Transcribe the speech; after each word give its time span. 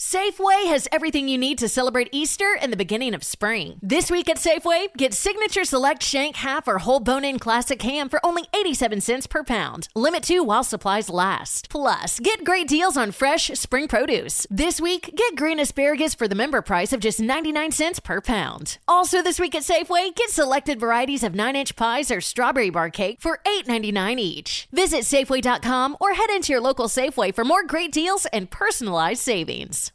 Safeway 0.00 0.68
has 0.68 0.86
everything 0.92 1.26
you 1.26 1.36
need 1.36 1.58
to 1.58 1.68
celebrate 1.68 2.08
Easter 2.12 2.56
and 2.62 2.72
the 2.72 2.76
beginning 2.76 3.14
of 3.14 3.24
spring. 3.24 3.80
This 3.82 4.12
week 4.12 4.28
at 4.28 4.36
Safeway, 4.36 4.96
get 4.96 5.12
Signature 5.12 5.64
Select 5.64 6.04
Shank 6.04 6.36
Half 6.36 6.68
or 6.68 6.78
Whole 6.78 7.00
Bone 7.00 7.24
In 7.24 7.40
Classic 7.40 7.82
Ham 7.82 8.08
for 8.08 8.24
only 8.24 8.44
87 8.54 9.00
cents 9.00 9.26
per 9.26 9.42
pound. 9.42 9.88
Limit 9.96 10.22
two 10.22 10.44
while 10.44 10.62
supplies 10.62 11.10
last. 11.10 11.68
Plus, 11.68 12.20
get 12.20 12.44
great 12.44 12.68
deals 12.68 12.96
on 12.96 13.10
fresh 13.10 13.48
spring 13.54 13.88
produce. 13.88 14.46
This 14.48 14.80
week, 14.80 15.16
get 15.16 15.34
green 15.34 15.58
asparagus 15.58 16.14
for 16.14 16.28
the 16.28 16.36
member 16.36 16.62
price 16.62 16.92
of 16.92 17.00
just 17.00 17.18
99 17.18 17.72
cents 17.72 17.98
per 17.98 18.20
pound. 18.20 18.78
Also, 18.86 19.20
this 19.20 19.40
week 19.40 19.56
at 19.56 19.64
Safeway, 19.64 20.14
get 20.14 20.30
selected 20.30 20.78
varieties 20.78 21.24
of 21.24 21.34
9 21.34 21.56
inch 21.56 21.74
pies 21.74 22.12
or 22.12 22.20
strawberry 22.20 22.70
bar 22.70 22.88
cake 22.88 23.20
for 23.20 23.40
$8.99 23.44 24.20
each. 24.20 24.68
Visit 24.70 25.00
Safeway.com 25.00 25.96
or 26.00 26.14
head 26.14 26.30
into 26.30 26.52
your 26.52 26.62
local 26.62 26.86
Safeway 26.86 27.34
for 27.34 27.44
more 27.44 27.64
great 27.64 27.90
deals 27.90 28.26
and 28.26 28.48
personalized 28.48 29.22
savings. 29.22 29.87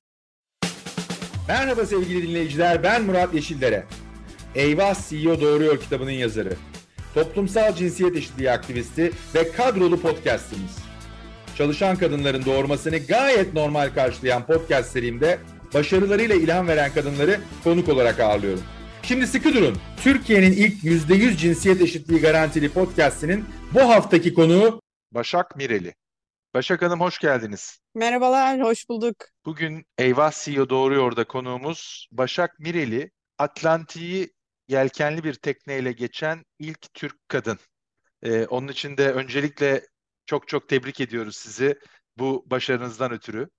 Merhaba 1.48 1.86
sevgili 1.86 2.28
dinleyiciler, 2.28 2.84
ben 2.84 3.04
Murat 3.04 3.34
Yeşildere. 3.34 3.84
Eyvah 4.56 5.10
CEO 5.10 5.42
Doğruyor 5.42 5.80
kitabının 5.80 6.12
yazarı. 6.12 6.54
Toplumsal 7.14 7.76
cinsiyet 7.76 8.16
eşitliği 8.16 8.52
aktivisti 8.52 9.12
ve 9.36 9.52
kadrolu 9.52 10.02
podcastimiz. 10.02 10.78
Çalışan 11.58 11.96
kadınların 11.96 12.46
doğurmasını 12.46 12.98
gayet 12.98 13.54
normal 13.54 13.90
karşılayan 13.90 14.46
podcast 14.46 14.92
serimde 14.92 15.40
başarılarıyla 15.74 16.36
ilham 16.36 16.68
veren 16.68 16.94
kadınları 16.94 17.40
konuk 17.64 17.90
olarak 17.90 18.20
ağırlıyorum. 18.20 18.64
Şimdi 19.04 19.28
sıkı 19.28 19.54
durun. 19.54 19.78
Türkiye'nin 20.04 20.52
ilk 20.52 20.84
%100 20.84 21.38
cinsiyet 21.38 21.82
eşitliği 21.82 22.22
garantili 22.22 22.70
podcastinin 22.70 23.46
bu 23.74 23.80
haftaki 23.80 24.34
konuğu 24.34 24.82
Başak 25.12 25.56
Mireli. 25.56 25.94
Başak 26.54 26.82
Hanım 26.82 27.00
hoş 27.00 27.20
geldiniz. 27.20 27.80
Merhabalar, 27.96 28.62
hoş 28.62 28.90
bulduk. 28.90 29.16
Bugün 29.46 29.86
Eyvah 29.98 30.32
CEO 30.32 30.70
Doğruyor'da 30.70 31.24
konuğumuz 31.24 32.08
Başak 32.12 32.60
Mireli. 32.60 33.12
Atlantik'i 33.38 34.34
yelkenli 34.68 35.24
bir 35.24 35.34
tekneyle 35.34 35.92
geçen 35.92 36.44
ilk 36.60 36.94
Türk 36.94 37.30
kadın. 37.30 37.60
Ee, 38.24 38.46
onun 38.46 38.68
için 38.68 38.98
de 38.98 39.12
öncelikle 39.12 39.88
çok 40.26 40.48
çok 40.48 40.70
tebrik 40.70 41.00
ediyoruz 41.00 41.36
sizi 41.36 41.80
bu 42.18 42.46
başarınızdan 42.48 43.12
ötürü. 43.12 43.50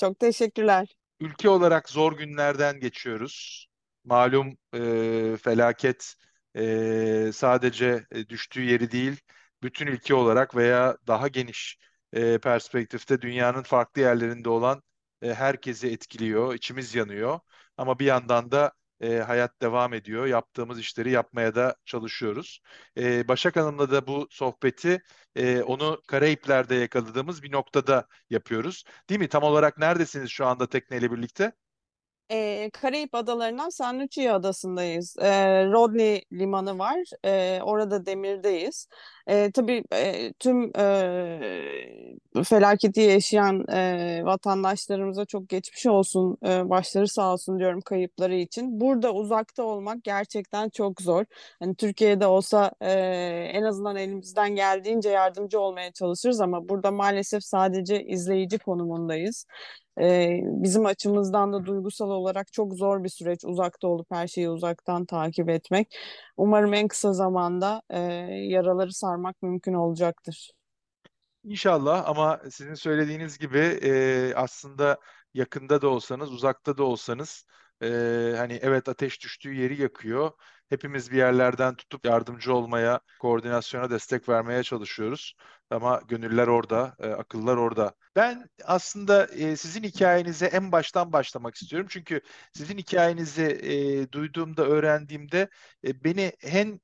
Çok 0.00 0.18
teşekkürler. 0.18 0.88
Ülke 1.20 1.48
olarak 1.48 1.88
zor 1.88 2.16
günlerden 2.18 2.80
geçiyoruz. 2.80 3.66
Malum 4.04 4.56
e, 4.74 5.36
felaket 5.36 6.14
e, 6.56 7.30
sadece 7.34 8.04
e, 8.12 8.28
düştüğü 8.28 8.62
yeri 8.62 8.90
değil, 8.90 9.20
bütün 9.62 9.86
ülke 9.86 10.14
olarak 10.14 10.56
veya 10.56 10.96
daha 11.06 11.28
geniş 11.28 11.78
e, 12.12 12.38
perspektifte 12.38 13.20
dünyanın 13.22 13.62
farklı 13.62 14.00
yerlerinde 14.00 14.48
olan 14.48 14.82
e, 15.22 15.34
herkesi 15.34 15.88
etkiliyor, 15.88 16.54
içimiz 16.54 16.94
yanıyor. 16.94 17.40
Ama 17.76 17.98
bir 17.98 18.04
yandan 18.06 18.50
da 18.50 18.72
e, 19.00 19.18
hayat 19.18 19.62
devam 19.62 19.94
ediyor. 19.94 20.26
Yaptığımız 20.26 20.78
işleri 20.80 21.10
yapmaya 21.10 21.54
da 21.54 21.76
çalışıyoruz. 21.84 22.60
E, 22.96 23.28
Başak 23.28 23.56
Hanım'la 23.56 23.90
da 23.90 24.06
bu 24.06 24.26
sohbeti 24.30 25.02
e, 25.36 25.62
onu 25.62 26.02
Karayipler'de 26.08 26.74
yakaladığımız 26.74 27.42
bir 27.42 27.52
noktada 27.52 28.06
yapıyoruz. 28.30 28.84
Değil 29.08 29.20
mi? 29.20 29.28
Tam 29.28 29.42
olarak 29.42 29.78
neredesiniz 29.78 30.30
şu 30.30 30.46
anda 30.46 30.66
tekneyle 30.68 31.12
birlikte? 31.12 31.52
Ee, 32.30 32.70
Karayip 32.72 33.14
Adaları'ndan 33.14 33.68
San 33.68 34.00
Lucia 34.00 34.34
Adası'ndayız. 34.34 35.16
Ee, 35.20 35.64
Rodney 35.66 36.24
Limanı 36.32 36.78
var. 36.78 36.98
Ee, 37.24 37.60
orada 37.62 38.06
demirdeyiz. 38.06 38.88
Ee, 39.28 39.50
tabii 39.54 39.84
e, 39.92 40.32
tüm 40.32 40.70
e, 40.76 42.42
felaketi 42.44 43.00
yaşayan 43.00 43.68
e, 43.68 44.20
vatandaşlarımıza 44.24 45.24
çok 45.24 45.48
geçmiş 45.48 45.86
olsun, 45.86 46.38
e, 46.46 46.70
başları 46.70 47.08
sağ 47.08 47.32
olsun 47.32 47.58
diyorum 47.58 47.80
kayıpları 47.80 48.34
için. 48.34 48.80
Burada 48.80 49.12
uzakta 49.14 49.62
olmak 49.62 50.04
gerçekten 50.04 50.68
çok 50.68 51.00
zor. 51.02 51.24
Hani 51.60 51.74
Türkiye'de 51.74 52.26
olsa 52.26 52.72
e, 52.80 52.90
en 53.54 53.62
azından 53.62 53.96
elimizden 53.96 54.54
geldiğince 54.56 55.08
yardımcı 55.10 55.60
olmaya 55.60 55.92
çalışırız 55.92 56.40
ama 56.40 56.68
burada 56.68 56.90
maalesef 56.90 57.44
sadece 57.44 58.04
izleyici 58.04 58.58
konumundayız. 58.58 59.46
Ee, 60.00 60.40
bizim 60.44 60.86
açımızdan 60.86 61.52
da 61.52 61.66
duygusal 61.66 62.10
olarak 62.10 62.52
çok 62.52 62.74
zor 62.74 63.04
bir 63.04 63.08
süreç 63.08 63.44
uzakta 63.44 63.88
olup 63.88 64.06
her 64.10 64.28
şeyi 64.28 64.50
uzaktan 64.50 65.04
takip 65.06 65.48
etmek. 65.48 65.96
Umarım 66.36 66.74
en 66.74 66.88
kısa 66.88 67.12
zamanda 67.12 67.82
e, 67.90 67.98
yaraları 68.32 68.92
sarmak 68.92 69.42
mümkün 69.42 69.74
olacaktır. 69.74 70.52
İnşallah 71.44 72.08
ama 72.08 72.40
sizin 72.50 72.74
söylediğiniz 72.74 73.38
gibi 73.38 73.58
e, 73.58 74.32
aslında 74.34 74.98
yakında 75.34 75.82
da 75.82 75.88
olsanız, 75.88 76.32
uzakta 76.32 76.78
da 76.78 76.84
olsanız 76.84 77.46
e, 77.82 77.86
hani 78.36 78.58
evet 78.62 78.88
ateş 78.88 79.22
düştüğü 79.22 79.54
yeri 79.54 79.82
yakıyor. 79.82 80.30
Hepimiz 80.70 81.10
bir 81.10 81.16
yerlerden 81.16 81.74
tutup 81.74 82.06
yardımcı 82.06 82.54
olmaya, 82.54 83.00
koordinasyona 83.20 83.90
destek 83.90 84.28
vermeye 84.28 84.62
çalışıyoruz. 84.62 85.34
Ama 85.70 86.02
gönüller 86.08 86.46
orada, 86.46 86.96
e, 86.98 87.08
akıllar 87.08 87.56
orada. 87.56 87.94
Ben 88.16 88.48
aslında 88.64 89.26
e, 89.26 89.56
sizin 89.56 89.82
hikayenize 89.82 90.46
en 90.46 90.72
baştan 90.72 91.12
başlamak 91.12 91.54
istiyorum. 91.54 91.88
Çünkü 91.90 92.20
sizin 92.54 92.78
hikayenizi 92.78 93.42
e, 93.42 94.12
duyduğumda, 94.12 94.64
öğrendiğimde 94.64 95.48
e, 95.86 96.04
beni 96.04 96.32
en 96.42 96.80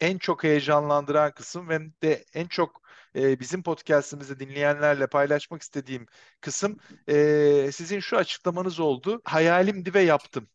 en 0.00 0.18
çok 0.18 0.44
heyecanlandıran 0.44 1.32
kısım 1.32 1.68
ve 1.68 1.80
de 2.02 2.24
en 2.34 2.46
çok 2.46 2.82
e, 3.16 3.40
bizim 3.40 3.62
podcastimizi 3.62 4.40
dinleyenlerle 4.40 5.06
paylaşmak 5.06 5.62
istediğim 5.62 6.06
kısım 6.40 6.76
e, 7.08 7.70
sizin 7.72 8.00
şu 8.00 8.16
açıklamanız 8.16 8.80
oldu. 8.80 9.20
Hayalimdi 9.24 9.94
ve 9.94 10.00
yaptım. 10.02 10.48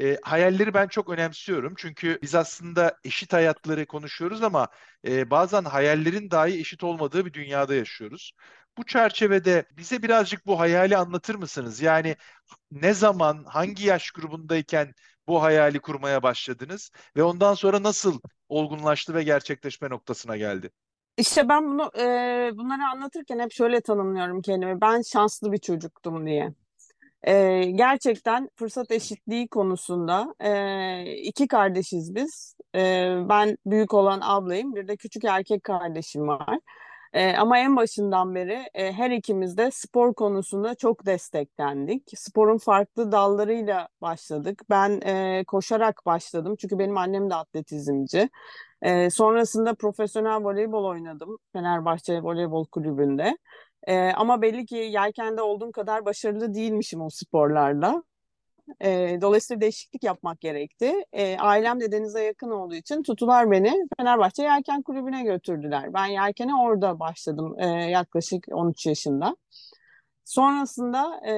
E, 0.00 0.18
hayalleri 0.22 0.74
ben 0.74 0.88
çok 0.88 1.10
önemsiyorum 1.10 1.74
çünkü 1.76 2.18
biz 2.22 2.34
aslında 2.34 2.98
eşit 3.04 3.32
hayatları 3.32 3.86
konuşuyoruz 3.86 4.42
ama 4.42 4.68
e, 5.06 5.30
bazen 5.30 5.64
hayallerin 5.64 6.30
dahi 6.30 6.60
eşit 6.60 6.84
olmadığı 6.84 7.26
bir 7.26 7.32
dünyada 7.32 7.74
yaşıyoruz. 7.74 8.32
Bu 8.78 8.86
çerçevede 8.86 9.64
bize 9.72 10.02
birazcık 10.02 10.46
bu 10.46 10.60
hayali 10.60 10.96
anlatır 10.96 11.34
mısınız? 11.34 11.80
Yani 11.80 12.16
ne 12.70 12.94
zaman, 12.94 13.44
hangi 13.44 13.86
yaş 13.86 14.10
grubundayken 14.10 14.94
bu 15.26 15.42
hayali 15.42 15.80
kurmaya 15.80 16.22
başladınız 16.22 16.90
ve 17.16 17.22
ondan 17.22 17.54
sonra 17.54 17.82
nasıl 17.82 18.20
olgunlaştı 18.48 19.14
ve 19.14 19.22
gerçekleşme 19.22 19.90
noktasına 19.90 20.36
geldi? 20.36 20.70
İşte 21.16 21.48
ben 21.48 21.64
bunu 21.64 21.90
e, 21.98 22.02
bunları 22.56 22.82
anlatırken 22.92 23.38
hep 23.38 23.52
şöyle 23.52 23.80
tanımlıyorum 23.80 24.42
kendimi. 24.42 24.80
Ben 24.80 25.02
şanslı 25.12 25.52
bir 25.52 25.58
çocuktum 25.58 26.26
diye. 26.26 26.54
E, 27.26 27.64
gerçekten 27.64 28.48
fırsat 28.56 28.90
eşitliği 28.90 29.48
konusunda 29.48 30.34
e, 30.40 31.12
iki 31.16 31.48
kardeşiz 31.48 32.14
biz. 32.14 32.56
E, 32.74 32.80
ben 33.28 33.58
büyük 33.66 33.94
olan 33.94 34.20
ablayım, 34.22 34.74
bir 34.74 34.88
de 34.88 34.96
küçük 34.96 35.24
erkek 35.24 35.64
kardeşim 35.64 36.28
var. 36.28 36.58
E, 37.12 37.36
ama 37.36 37.58
en 37.58 37.76
başından 37.76 38.34
beri 38.34 38.70
e, 38.74 38.92
her 38.92 39.10
ikimiz 39.10 39.56
de 39.56 39.70
spor 39.70 40.14
konusunda 40.14 40.74
çok 40.74 41.06
desteklendik. 41.06 42.02
Sporun 42.16 42.58
farklı 42.58 43.12
dallarıyla 43.12 43.88
başladık. 44.00 44.62
Ben 44.70 45.00
e, 45.00 45.44
koşarak 45.46 46.02
başladım 46.06 46.56
çünkü 46.58 46.78
benim 46.78 46.96
annem 46.98 47.30
de 47.30 47.34
atletizmci. 47.34 48.28
E, 48.82 49.10
sonrasında 49.10 49.74
profesyonel 49.74 50.44
voleybol 50.44 50.84
oynadım 50.84 51.38
Fenerbahçe 51.52 52.22
Voleybol 52.22 52.66
Kulübü'nde. 52.66 53.38
E, 53.86 54.12
ama 54.12 54.42
belli 54.42 54.66
ki 54.66 54.76
yelkende 54.76 55.42
olduğum 55.42 55.72
kadar 55.72 56.04
başarılı 56.04 56.54
değilmişim 56.54 57.00
o 57.02 57.10
sporlarda. 57.10 58.02
E, 58.80 59.18
dolayısıyla 59.20 59.60
değişiklik 59.60 60.04
yapmak 60.04 60.40
gerekti. 60.40 60.92
E, 61.12 61.36
ailem 61.38 61.80
de 61.80 61.92
denize 61.92 62.24
yakın 62.24 62.50
olduğu 62.50 62.74
için 62.74 63.02
tutular 63.02 63.50
beni 63.50 63.88
Fenerbahçe 63.98 64.42
Yelken 64.42 64.82
Kulübü'ne 64.82 65.22
götürdüler. 65.22 65.94
Ben 65.94 66.06
yelkene 66.06 66.56
orada 66.56 67.00
başladım 67.00 67.54
e, 67.58 67.66
yaklaşık 67.66 68.46
13 68.50 68.86
yaşında. 68.86 69.36
Sonrasında 70.24 71.20
e, 71.24 71.32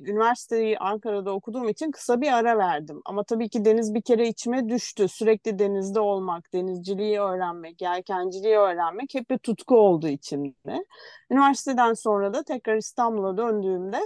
üniversiteyi 0.00 0.78
Ankara'da 0.78 1.32
okuduğum 1.34 1.68
için 1.68 1.90
kısa 1.90 2.20
bir 2.20 2.32
ara 2.32 2.58
verdim. 2.58 3.00
Ama 3.04 3.24
tabii 3.24 3.48
ki 3.48 3.64
deniz 3.64 3.94
bir 3.94 4.02
kere 4.02 4.28
içime 4.28 4.68
düştü. 4.68 5.08
Sürekli 5.08 5.58
denizde 5.58 6.00
olmak, 6.00 6.52
denizciliği 6.52 7.20
öğrenmek, 7.20 7.82
yelkenciliği 7.82 8.56
öğrenmek 8.56 9.14
hep 9.14 9.30
bir 9.30 9.38
tutku 9.38 9.76
oldu 9.76 10.08
içimde. 10.08 10.84
Üniversiteden 11.30 11.92
sonra 11.92 12.34
da 12.34 12.42
tekrar 12.42 12.76
İstanbul'a 12.76 13.36
döndüğümde 13.36 14.00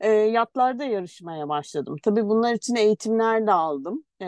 e, 0.00 0.10
yatlarda 0.10 0.84
yarışmaya 0.84 1.48
başladım. 1.48 1.96
Tabii 2.02 2.28
bunlar 2.28 2.54
için 2.54 2.74
eğitimler 2.74 3.46
de 3.46 3.52
aldım. 3.52 4.04
E, 4.20 4.26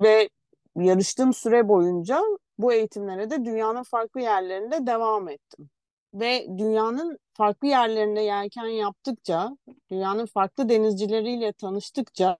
ve 0.00 0.28
yarıştığım 0.76 1.32
süre 1.32 1.68
boyunca 1.68 2.22
bu 2.58 2.72
eğitimlere 2.72 3.30
de 3.30 3.44
dünyanın 3.44 3.82
farklı 3.82 4.20
yerlerinde 4.20 4.86
devam 4.86 5.28
ettim 5.28 5.70
ve 6.14 6.46
dünyanın 6.58 7.18
farklı 7.40 7.68
yerlerinde 7.68 8.20
yelken 8.20 8.66
yaptıkça, 8.66 9.56
dünyanın 9.90 10.26
farklı 10.26 10.68
denizcileriyle 10.68 11.52
tanıştıkça 11.52 12.38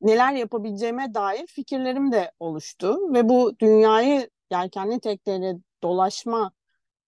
neler 0.00 0.32
yapabileceğime 0.32 1.14
dair 1.14 1.46
fikirlerim 1.46 2.12
de 2.12 2.32
oluştu 2.40 2.98
ve 3.14 3.28
bu 3.28 3.58
dünyayı 3.60 4.30
yelkenli 4.52 5.00
tekneyle 5.00 5.54
dolaşma 5.82 6.52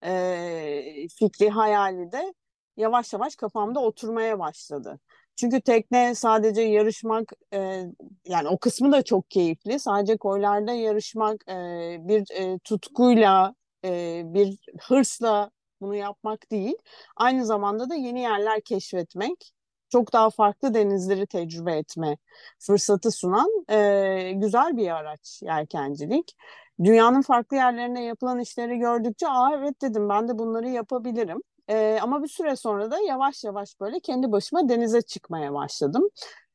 e, 0.04 1.08
fikri, 1.18 1.50
hayali 1.50 2.12
de 2.12 2.34
yavaş 2.76 3.12
yavaş 3.12 3.36
kafamda 3.36 3.80
oturmaya 3.80 4.38
başladı. 4.38 5.00
Çünkü 5.36 5.60
tekne 5.60 6.14
sadece 6.14 6.62
yarışmak 6.62 7.32
e, 7.52 7.84
yani 8.26 8.48
o 8.48 8.58
kısmı 8.58 8.92
da 8.92 9.02
çok 9.02 9.30
keyifli. 9.30 9.78
Sadece 9.78 10.16
koylarda 10.16 10.72
yarışmak 10.72 11.48
e, 11.48 11.54
bir 12.00 12.30
e, 12.34 12.58
tutkuyla 12.58 13.54
e, 13.84 14.22
bir 14.24 14.58
hırsla 14.80 15.50
bunu 15.80 15.94
yapmak 15.94 16.50
değil. 16.50 16.74
Aynı 17.16 17.46
zamanda 17.46 17.90
da 17.90 17.94
yeni 17.94 18.20
yerler 18.20 18.60
keşfetmek, 18.60 19.52
çok 19.88 20.12
daha 20.12 20.30
farklı 20.30 20.74
denizleri 20.74 21.26
tecrübe 21.26 21.72
etme 21.76 22.16
fırsatı 22.58 23.10
sunan 23.10 23.64
e, 23.70 24.32
güzel 24.36 24.76
bir 24.76 24.90
araç 24.96 25.42
yelkencilik. 25.42 26.36
Dünyanın 26.84 27.22
farklı 27.22 27.56
yerlerine 27.56 28.04
yapılan 28.04 28.38
işleri 28.40 28.78
gördükçe 28.78 29.28
aa 29.28 29.54
evet 29.54 29.82
dedim 29.82 30.08
ben 30.08 30.28
de 30.28 30.38
bunları 30.38 30.68
yapabilirim. 30.68 31.42
E, 31.68 31.98
ama 32.02 32.22
bir 32.22 32.28
süre 32.28 32.56
sonra 32.56 32.90
da 32.90 32.98
yavaş 33.00 33.44
yavaş 33.44 33.80
böyle 33.80 34.00
kendi 34.00 34.32
başıma 34.32 34.68
denize 34.68 35.02
çıkmaya 35.02 35.54
başladım. 35.54 36.08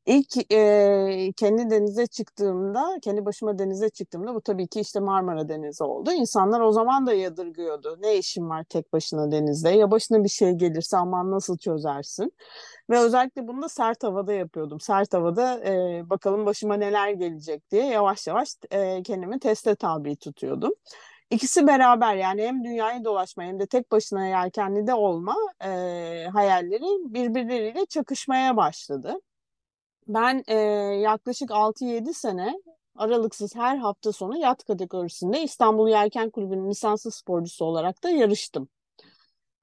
İlk 0.06 0.52
e, 0.52 1.32
kendi 1.38 1.70
denize 1.70 2.08
çıktığımda, 2.08 3.00
kendi 3.02 3.26
başıma 3.26 3.60
denize 3.60 3.90
çıktığımda 3.90 4.36
bu 4.36 4.42
tabii 4.42 4.68
ki 4.68 4.80
işte 4.80 5.00
Marmara 5.00 5.50
Denizi 5.50 5.84
oldu. 5.84 6.12
İnsanlar 6.12 6.62
o 6.62 6.72
zaman 6.72 7.08
da 7.08 7.14
yadırgıyordu. 7.14 7.98
Ne 8.02 8.18
işin 8.18 8.50
var 8.50 8.64
tek 8.64 8.94
başına 8.94 9.32
denizde? 9.32 9.70
Ya 9.70 9.92
başına 9.92 10.24
bir 10.24 10.30
şey 10.30 10.52
gelirse 10.52 10.98
aman 10.98 11.32
nasıl 11.32 11.58
çözersin? 11.58 12.34
Ve 12.90 13.00
özellikle 13.00 13.48
bunu 13.48 13.62
da 13.62 13.70
sert 13.70 14.04
havada 14.04 14.34
yapıyordum. 14.34 14.80
Sert 14.80 15.14
havada 15.14 15.64
e, 15.66 16.04
bakalım 16.10 16.46
başıma 16.46 16.76
neler 16.76 17.10
gelecek 17.10 17.72
diye 17.72 17.86
yavaş 17.86 18.28
yavaş 18.28 18.50
e, 18.72 19.04
kendimi 19.04 19.40
teste 19.40 19.76
tabi 19.76 20.16
tutuyordum. 20.16 20.72
İkisi 21.30 21.68
beraber 21.68 22.16
yani 22.16 22.42
hem 22.44 22.64
dünyayı 22.64 23.04
dolaşma 23.06 23.44
hem 23.44 23.60
de 23.60 23.68
tek 23.68 23.92
başına 23.92 24.28
yelkenli 24.28 24.88
de 24.88 24.94
olma 24.94 25.36
e, 25.64 25.68
hayalleri 26.34 27.14
birbirleriyle 27.14 27.86
çakışmaya 27.86 28.58
başladı. 28.58 29.20
Ben 30.08 30.44
e, 30.48 30.56
yaklaşık 31.02 31.52
6-7 31.52 32.14
sene 32.14 32.62
aralıksız 32.96 33.56
her 33.56 33.78
hafta 33.78 34.12
sonu 34.12 34.38
yat 34.38 34.64
kategorisinde 34.64 35.44
İstanbul 35.44 35.90
Yelken 35.90 36.30
Kulübü'nün 36.30 36.70
lisanslı 36.70 37.12
sporcusu 37.12 37.66
olarak 37.66 38.04
da 38.04 38.10
yarıştım. 38.10 38.70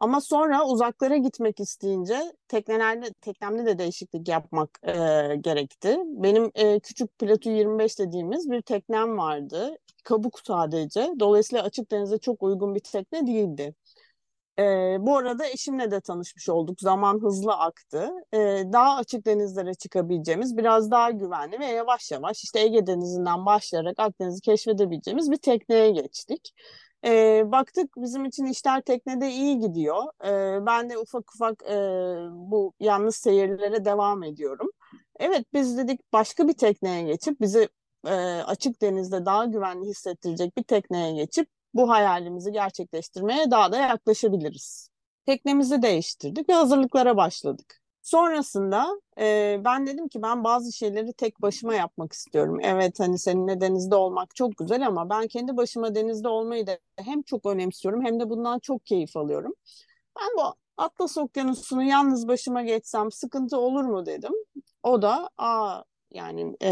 Ama 0.01 0.21
sonra 0.21 0.67
uzaklara 0.67 1.17
gitmek 1.17 1.61
isteyince 1.61 2.33
teknelerde, 2.49 3.13
teknemde 3.13 3.67
de 3.67 3.79
değişiklik 3.79 4.29
yapmak 4.29 4.81
e, 4.83 4.93
gerekti. 5.41 5.99
Benim 6.07 6.51
e, 6.55 6.81
küçük 6.81 7.19
Plato 7.19 7.51
25 7.51 7.99
dediğimiz 7.99 8.51
bir 8.51 8.63
teknem 8.63 9.19
vardı. 9.19 9.79
Kabuk 10.05 10.41
sadece. 10.45 11.11
Dolayısıyla 11.21 11.65
açık 11.65 11.91
denize 11.91 12.19
çok 12.19 12.43
uygun 12.43 12.75
bir 12.75 12.81
tekne 12.81 13.27
değildi. 13.27 13.75
E, 14.59 14.63
bu 15.01 15.17
arada 15.17 15.47
eşimle 15.47 15.91
de 15.91 16.01
tanışmış 16.01 16.49
olduk. 16.49 16.81
Zaman 16.81 17.23
hızlı 17.23 17.53
aktı. 17.53 18.11
E, 18.33 18.39
daha 18.73 18.97
açık 18.97 19.27
denizlere 19.27 19.75
çıkabileceğimiz, 19.75 20.57
biraz 20.57 20.91
daha 20.91 21.11
güvenli 21.11 21.61
ve 21.61 21.67
yavaş 21.67 22.11
yavaş 22.11 22.45
işte 22.45 22.61
Ege 22.61 22.87
Denizi'nden 22.87 23.47
başlayarak 23.47 24.01
Akdeniz'i 24.01 24.41
keşfedebileceğimiz 24.41 25.31
bir 25.31 25.37
tekneye 25.37 25.91
geçtik. 25.91 26.55
E, 27.05 27.43
baktık 27.53 27.91
bizim 27.97 28.25
için 28.25 28.45
işler 28.47 28.81
teknede 28.83 29.31
iyi 29.31 29.59
gidiyor. 29.59 30.05
E, 30.25 30.67
ben 30.67 30.91
de 30.91 30.99
ufak 30.99 31.35
ufak 31.35 31.63
e, 31.63 31.75
bu 32.33 32.75
yalnız 32.81 33.17
seyirlere 33.17 33.85
devam 33.85 34.23
ediyorum. 34.23 34.69
Evet 35.21 35.47
biz 35.53 35.79
dedik 35.79 36.13
başka 36.13 36.49
bir 36.49 36.53
tekneye 36.55 37.03
geçip 37.03 37.41
bizi 37.41 37.69
e, 38.07 38.13
açık 38.47 38.83
denizde 38.83 39.27
daha 39.27 39.45
güvenli 39.45 39.87
hissettirecek 39.87 40.57
bir 40.57 40.63
tekneye 40.63 41.13
geçip 41.13 41.49
bu 41.75 41.91
hayalimizi 41.91 42.53
gerçekleştirmeye 42.53 43.51
daha 43.51 43.73
da 43.73 43.79
yaklaşabiliriz. 43.79 44.89
Teknemizi 45.27 45.83
değiştirdik 45.83 46.49
ve 46.49 46.53
hazırlıklara 46.53 47.17
başladık. 47.17 47.83
Sonrasında 48.03 49.01
e, 49.19 49.61
ben 49.65 49.87
dedim 49.87 50.09
ki 50.09 50.23
ben 50.23 50.45
bazı 50.45 50.73
şeyleri 50.73 51.13
tek 51.13 51.43
başıma 51.43 51.75
yapmak 51.75 52.13
istiyorum. 52.13 52.59
Evet 52.63 53.01
hani 53.01 53.19
seninle 53.19 53.61
denizde 53.61 53.95
olmak 53.95 54.35
çok 54.35 54.57
güzel 54.57 54.87
ama 54.87 55.11
ben 55.11 55.29
kendi 55.29 55.57
başıma 55.57 55.95
denizde 55.95 56.29
olmayı 56.29 56.67
da 56.67 56.79
hem 56.97 57.23
çok 57.23 57.47
önemsiyorum 57.47 58.05
hem 58.05 58.21
de 58.21 58.31
bundan 58.31 58.59
çok 58.59 58.87
keyif 58.87 59.17
alıyorum. 59.17 59.55
Ben 60.21 60.29
bu 60.39 60.55
Atlas 60.77 61.19
Okyanusu'nu 61.19 61.83
yalnız 61.83 62.29
başıma 62.29 62.63
geçsem 62.63 63.13
sıkıntı 63.13 63.59
olur 63.59 63.85
mu 63.85 64.07
dedim. 64.07 64.33
O 64.83 65.03
da 65.03 65.31
aa 65.39 65.83
yani 66.15 66.57
e, 66.63 66.71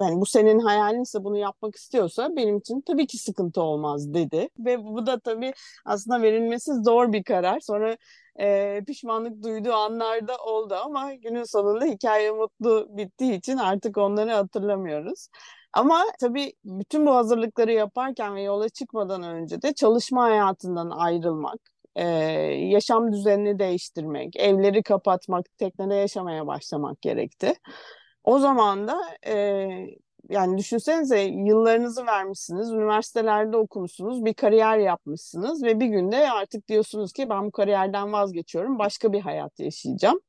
yani 0.00 0.20
bu 0.20 0.26
senin 0.26 0.58
hayalinse 0.58 1.24
bunu 1.24 1.38
yapmak 1.38 1.76
istiyorsa 1.76 2.36
benim 2.36 2.56
için 2.58 2.80
tabii 2.80 3.06
ki 3.06 3.18
sıkıntı 3.18 3.62
olmaz 3.62 4.14
dedi. 4.14 4.48
Ve 4.58 4.84
bu 4.84 5.06
da 5.06 5.20
tabii 5.20 5.52
aslında 5.84 6.22
verilmesi 6.22 6.72
zor 6.74 7.12
bir 7.12 7.24
karar. 7.24 7.60
Sonra 7.60 7.96
e, 8.40 8.80
pişmanlık 8.86 9.42
duyduğu 9.42 9.72
anlarda 9.72 10.36
oldu 10.36 10.74
ama 10.84 11.14
günün 11.14 11.44
sonunda 11.44 11.84
hikaye 11.84 12.30
mutlu 12.30 12.86
bittiği 12.90 13.32
için 13.38 13.56
artık 13.56 13.98
onları 13.98 14.30
hatırlamıyoruz. 14.32 15.28
Ama 15.72 16.04
tabii 16.20 16.52
bütün 16.64 17.06
bu 17.06 17.14
hazırlıkları 17.14 17.72
yaparken 17.72 18.34
ve 18.34 18.42
yola 18.42 18.68
çıkmadan 18.68 19.22
önce 19.22 19.62
de 19.62 19.74
çalışma 19.74 20.22
hayatından 20.22 20.90
ayrılmak, 20.90 21.60
e, 21.96 22.04
yaşam 22.70 23.12
düzenini 23.12 23.58
değiştirmek, 23.58 24.36
evleri 24.36 24.82
kapatmak, 24.82 25.46
teknede 25.58 25.94
yaşamaya 25.94 26.46
başlamak 26.46 27.02
gerekti. 27.02 27.54
O 28.24 28.38
zaman 28.38 28.88
da 28.88 29.00
e, 29.26 29.66
yani 30.28 30.58
düşünsenize 30.58 31.20
yıllarınızı 31.20 32.06
vermişsiniz, 32.06 32.70
üniversitelerde 32.70 33.56
okumuşsunuz, 33.56 34.24
bir 34.24 34.34
kariyer 34.34 34.78
yapmışsınız 34.78 35.62
ve 35.62 35.80
bir 35.80 35.86
günde 35.86 36.30
artık 36.30 36.68
diyorsunuz 36.68 37.12
ki 37.12 37.30
ben 37.30 37.46
bu 37.46 37.50
kariyerden 37.50 38.12
vazgeçiyorum, 38.12 38.78
başka 38.78 39.12
bir 39.12 39.20
hayat 39.20 39.60
yaşayacağım. 39.60 40.20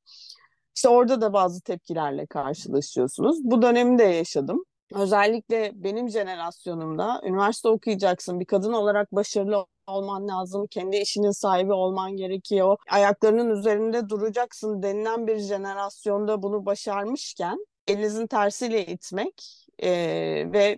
İşte 0.75 0.89
orada 0.89 1.21
da 1.21 1.33
bazı 1.33 1.61
tepkilerle 1.61 2.25
karşılaşıyorsunuz. 2.25 3.43
Bu 3.43 3.61
dönemi 3.61 3.99
de 3.99 4.03
yaşadım. 4.03 4.65
Özellikle 4.93 5.71
benim 5.73 6.09
jenerasyonumda 6.09 7.21
üniversite 7.25 7.69
okuyacaksın, 7.69 8.39
bir 8.39 8.45
kadın 8.45 8.73
olarak 8.73 9.11
başarılı 9.11 9.65
olman 9.87 10.27
lazım, 10.27 10.67
kendi 10.67 10.97
işinin 10.97 11.31
sahibi 11.31 11.73
olman 11.73 12.11
gerekiyor, 12.11 12.77
ayaklarının 12.91 13.49
üzerinde 13.49 14.09
duracaksın 14.09 14.83
denilen 14.83 15.27
bir 15.27 15.37
jenerasyonda 15.37 16.43
bunu 16.43 16.65
başarmışken 16.65 17.65
elinizin 17.87 18.27
tersiyle 18.27 18.85
itmek 18.85 19.67
e, 19.83 19.89
ve 20.53 20.77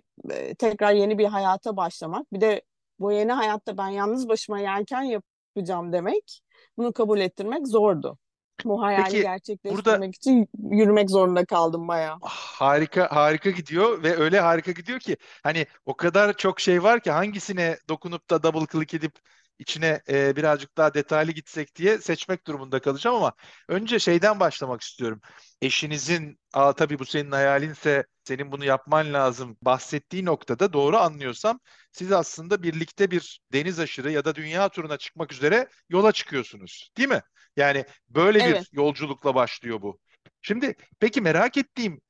tekrar 0.58 0.92
yeni 0.92 1.18
bir 1.18 1.24
hayata 1.26 1.76
başlamak. 1.76 2.32
Bir 2.32 2.40
de 2.40 2.62
bu 3.00 3.12
yeni 3.12 3.32
hayatta 3.32 3.76
ben 3.78 3.88
yalnız 3.88 4.28
başıma 4.28 4.60
yelken 4.60 5.02
yapacağım 5.02 5.92
demek, 5.92 6.40
bunu 6.76 6.92
kabul 6.92 7.20
ettirmek 7.20 7.68
zordu. 7.68 8.18
Bu 8.64 8.82
hayali 8.82 9.20
Peki 9.20 9.20
gerçekleştirmek 9.20 10.14
burada 10.14 10.14
için 10.14 10.48
yürümek 10.70 11.10
zorunda 11.10 11.44
kaldım 11.44 11.88
bayağı. 11.88 12.18
harika 12.20 13.08
harika 13.16 13.50
gidiyor 13.50 14.02
ve 14.02 14.16
öyle 14.16 14.40
harika 14.40 14.72
gidiyor 14.72 15.00
ki 15.00 15.16
hani 15.42 15.66
o 15.86 15.96
kadar 15.96 16.36
çok 16.36 16.60
şey 16.60 16.82
var 16.82 17.00
ki 17.00 17.10
hangisine 17.10 17.78
dokunup 17.88 18.30
da 18.30 18.42
double 18.42 18.66
click 18.72 18.94
edip 18.94 19.12
içine 19.58 20.02
e, 20.08 20.36
birazcık 20.36 20.76
daha 20.76 20.94
detaylı 20.94 21.32
gitsek 21.32 21.76
diye 21.76 21.98
seçmek 21.98 22.46
durumunda 22.46 22.80
kalacağım 22.80 23.16
ama 23.16 23.32
önce 23.68 23.98
şeyden 23.98 24.40
başlamak 24.40 24.80
istiyorum. 24.80 25.20
Eşinizin, 25.62 26.38
aa 26.52 26.72
tabii 26.72 26.98
bu 26.98 27.04
senin 27.04 27.30
hayalinse 27.30 28.04
senin 28.24 28.52
bunu 28.52 28.64
yapman 28.64 29.12
lazım 29.12 29.56
bahsettiği 29.62 30.24
noktada 30.24 30.72
doğru 30.72 30.96
anlıyorsam 30.96 31.60
siz 31.92 32.12
aslında 32.12 32.62
birlikte 32.62 33.10
bir 33.10 33.40
deniz 33.52 33.80
aşırı 33.80 34.10
ya 34.12 34.24
da 34.24 34.34
dünya 34.34 34.68
turuna 34.68 34.96
çıkmak 34.96 35.32
üzere 35.32 35.68
yola 35.88 36.12
çıkıyorsunuz, 36.12 36.90
değil 36.96 37.08
mi? 37.08 37.22
Yani 37.56 37.84
böyle 38.08 38.38
Evet. 38.40 38.62
bir 38.72 38.76
yolculukla 38.76 39.34
başlıyor 39.34 39.82
bu. 39.82 39.98
Şimdi 40.42 40.74
peki 41.00 41.20
merak 41.20 41.56
ettiğim 41.56 42.00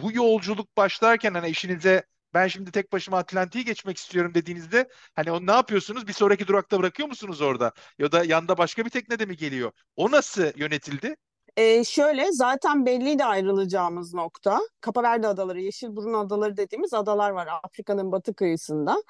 bu 0.00 0.12
yolculuk 0.12 0.76
başlarken 0.76 1.34
hani 1.34 1.46
eşinize 1.48 2.02
ben 2.34 2.48
şimdi 2.48 2.72
tek 2.72 2.92
başıma 2.92 3.18
Atlantik'i 3.18 3.64
geçmek 3.64 3.96
istiyorum 3.96 4.34
dediğinizde 4.34 4.88
hani 5.14 5.32
onu 5.32 5.46
ne 5.46 5.52
yapıyorsunuz? 5.52 6.06
Bir 6.06 6.12
sonraki 6.12 6.46
durakta 6.46 6.78
bırakıyor 6.78 7.08
musunuz 7.08 7.40
orada? 7.40 7.72
Ya 7.98 8.12
da 8.12 8.24
yanda 8.24 8.58
başka 8.58 8.84
bir 8.84 8.90
tekne 8.90 9.18
de 9.18 9.26
mi 9.26 9.36
geliyor? 9.36 9.72
O 9.96 10.10
nasıl 10.10 10.42
yönetildi? 10.56 11.16
Ee, 11.56 11.84
şöyle 11.84 12.32
zaten 12.32 12.86
belliydi 12.86 13.24
ayrılacağımız 13.24 14.14
nokta. 14.14 14.60
Kapaverde 14.80 15.26
Adaları, 15.26 15.60
Yeşilburun 15.60 16.12
Adaları 16.12 16.56
dediğimiz 16.56 16.94
adalar 16.94 17.30
var 17.30 17.48
Afrika'nın 17.64 18.12
batı 18.12 18.34
kıyısında. 18.34 19.02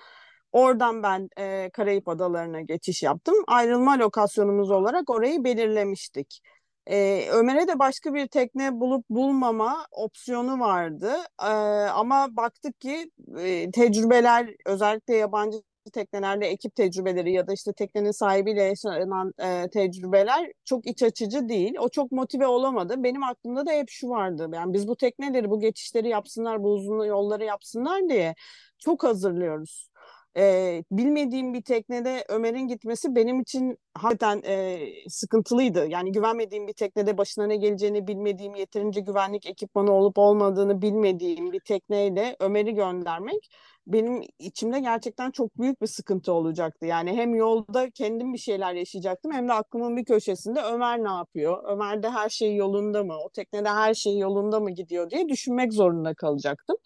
Oradan 0.53 1.03
ben 1.03 1.29
e, 1.39 1.71
Karayip 1.73 2.09
Adalarına 2.09 2.61
geçiş 2.61 3.03
yaptım. 3.03 3.35
Ayrılma 3.47 3.99
lokasyonumuz 3.99 4.71
olarak 4.71 5.11
orayı 5.11 5.45
belirlemiştik. 5.45 6.41
Ee, 6.91 7.29
Ömer'e 7.33 7.69
de 7.69 7.79
başka 7.79 8.15
bir 8.15 8.27
tekne 8.29 8.81
bulup 8.81 9.11
bulmama 9.11 9.87
opsiyonu 9.93 10.61
vardı. 10.61 11.13
Ee, 11.43 11.47
ama 11.95 12.37
baktık 12.37 12.81
ki 12.81 13.11
e, 13.39 13.71
tecrübeler 13.71 14.55
özellikle 14.67 15.15
yabancı 15.17 15.59
teknelerde 15.93 16.47
ekip 16.47 16.75
tecrübeleri 16.75 17.33
ya 17.33 17.47
da 17.47 17.53
işte 17.53 17.73
teknenin 17.73 18.11
sahibiyle 18.11 18.63
yaşanan 18.63 19.33
e, 19.39 19.71
tecrübeler 19.71 20.53
çok 20.65 20.87
iç 20.87 21.03
açıcı 21.03 21.49
değil. 21.49 21.75
O 21.81 21.89
çok 21.89 22.13
motive 22.13 22.47
olamadı. 22.47 22.95
Benim 22.99 23.23
aklımda 23.23 23.67
da 23.67 23.71
hep 23.73 23.91
şu 23.91 24.09
vardı. 24.09 24.49
Yani 24.53 24.73
biz 24.73 24.89
bu 24.89 24.97
tekneleri, 24.97 25.51
bu 25.51 25.61
geçişleri 25.61 26.09
yapsınlar, 26.09 26.63
bu 26.63 26.73
uzun 26.73 27.05
yolları 27.05 27.45
yapsınlar 27.45 28.09
diye 28.09 28.35
çok 28.79 29.05
hazırlıyoruz. 29.05 29.89
E, 30.37 30.85
bilmediğim 30.91 31.55
bir 31.55 31.63
teknede 31.63 32.25
Ömer'in 32.29 32.69
gitmesi 32.69 33.15
benim 33.15 33.41
için 33.41 33.79
hakikaten 33.95 34.43
e, 34.47 34.79
sıkıntılıydı. 35.09 35.87
Yani 35.87 36.13
güvenmediğim 36.13 36.67
bir 36.67 36.73
teknede 36.73 37.19
başına 37.19 37.47
ne 37.47 37.57
geleceğini 37.57 38.07
bilmediğim, 38.07 38.55
yeterince 38.55 39.01
güvenlik 39.01 39.47
ekipmanı 39.47 39.93
olup 39.93 40.19
olmadığını 40.19 40.83
bilmediğim 40.83 41.53
bir 41.53 41.61
tekneyle 41.61 42.37
Ömer'i 42.41 42.75
göndermek 42.75 43.49
benim 43.89 44.23
içimde 44.39 44.81
gerçekten 44.81 45.31
çok 45.31 45.59
büyük 45.59 45.83
bir 45.83 45.87
sıkıntı 45.87 46.33
olacaktı. 46.33 46.87
Yani 46.87 47.17
hem 47.17 47.35
yolda 47.35 47.91
kendim 47.91 48.33
bir 48.33 48.39
şeyler 48.39 48.75
yaşayacaktım 48.75 49.33
hem 49.33 49.49
de 49.49 49.53
aklımın 49.53 49.97
bir 49.97 50.05
köşesinde 50.05 50.61
Ömer 50.63 51.05
ne 51.05 51.11
yapıyor? 51.11 51.65
Ömer'de 51.65 52.11
her 52.11 52.29
şey 52.29 52.57
yolunda 52.57 53.05
mı? 53.05 53.15
O 53.25 53.31
teknede 53.31 53.69
her 53.69 53.95
şey 53.95 54.19
yolunda 54.19 54.61
mı 54.61 54.71
gidiyor 54.71 55.11
diye 55.11 55.29
düşünmek 55.29 55.73
zorunda 55.73 56.15
kalacaktım. 56.15 56.77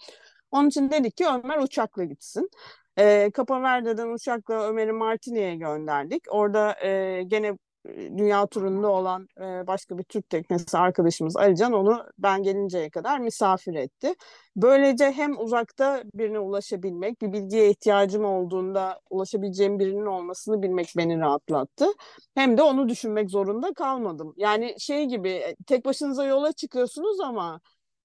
Onun 0.50 0.68
için 0.68 0.90
dedik 0.90 1.16
ki 1.16 1.26
Ömer 1.26 1.58
uçakla 1.58 2.04
gitsin. 2.04 2.50
E, 2.98 3.30
Verde'den 3.50 4.08
uçakla 4.08 4.68
Ömer'i 4.68 4.92
Martini'ye 4.92 5.56
gönderdik. 5.56 6.22
Orada 6.30 6.84
e, 6.86 7.22
gene 7.22 7.56
dünya 8.16 8.46
turunda 8.46 8.88
olan 8.88 9.28
e, 9.40 9.66
başka 9.66 9.98
bir 9.98 10.04
Türk 10.04 10.28
teknesi 10.30 10.78
arkadaşımız 10.78 11.36
Alican 11.36 11.72
onu 11.72 12.04
ben 12.18 12.42
gelinceye 12.42 12.90
kadar 12.90 13.18
misafir 13.18 13.74
etti. 13.74 14.14
Böylece 14.56 15.10
hem 15.12 15.38
uzakta 15.38 16.02
birine 16.14 16.38
ulaşabilmek, 16.38 17.22
bir 17.22 17.32
bilgiye 17.32 17.70
ihtiyacım 17.70 18.24
olduğunda 18.24 19.00
ulaşabileceğim 19.10 19.78
birinin 19.78 20.06
olmasını 20.06 20.62
bilmek 20.62 20.92
beni 20.96 21.18
rahatlattı. 21.20 21.86
Hem 22.34 22.58
de 22.58 22.62
onu 22.62 22.88
düşünmek 22.88 23.30
zorunda 23.30 23.72
kalmadım. 23.74 24.34
Yani 24.36 24.74
şey 24.78 25.04
gibi 25.06 25.56
tek 25.66 25.84
başınıza 25.84 26.24
yola 26.26 26.52
çıkıyorsunuz 26.52 27.20
ama 27.20 27.60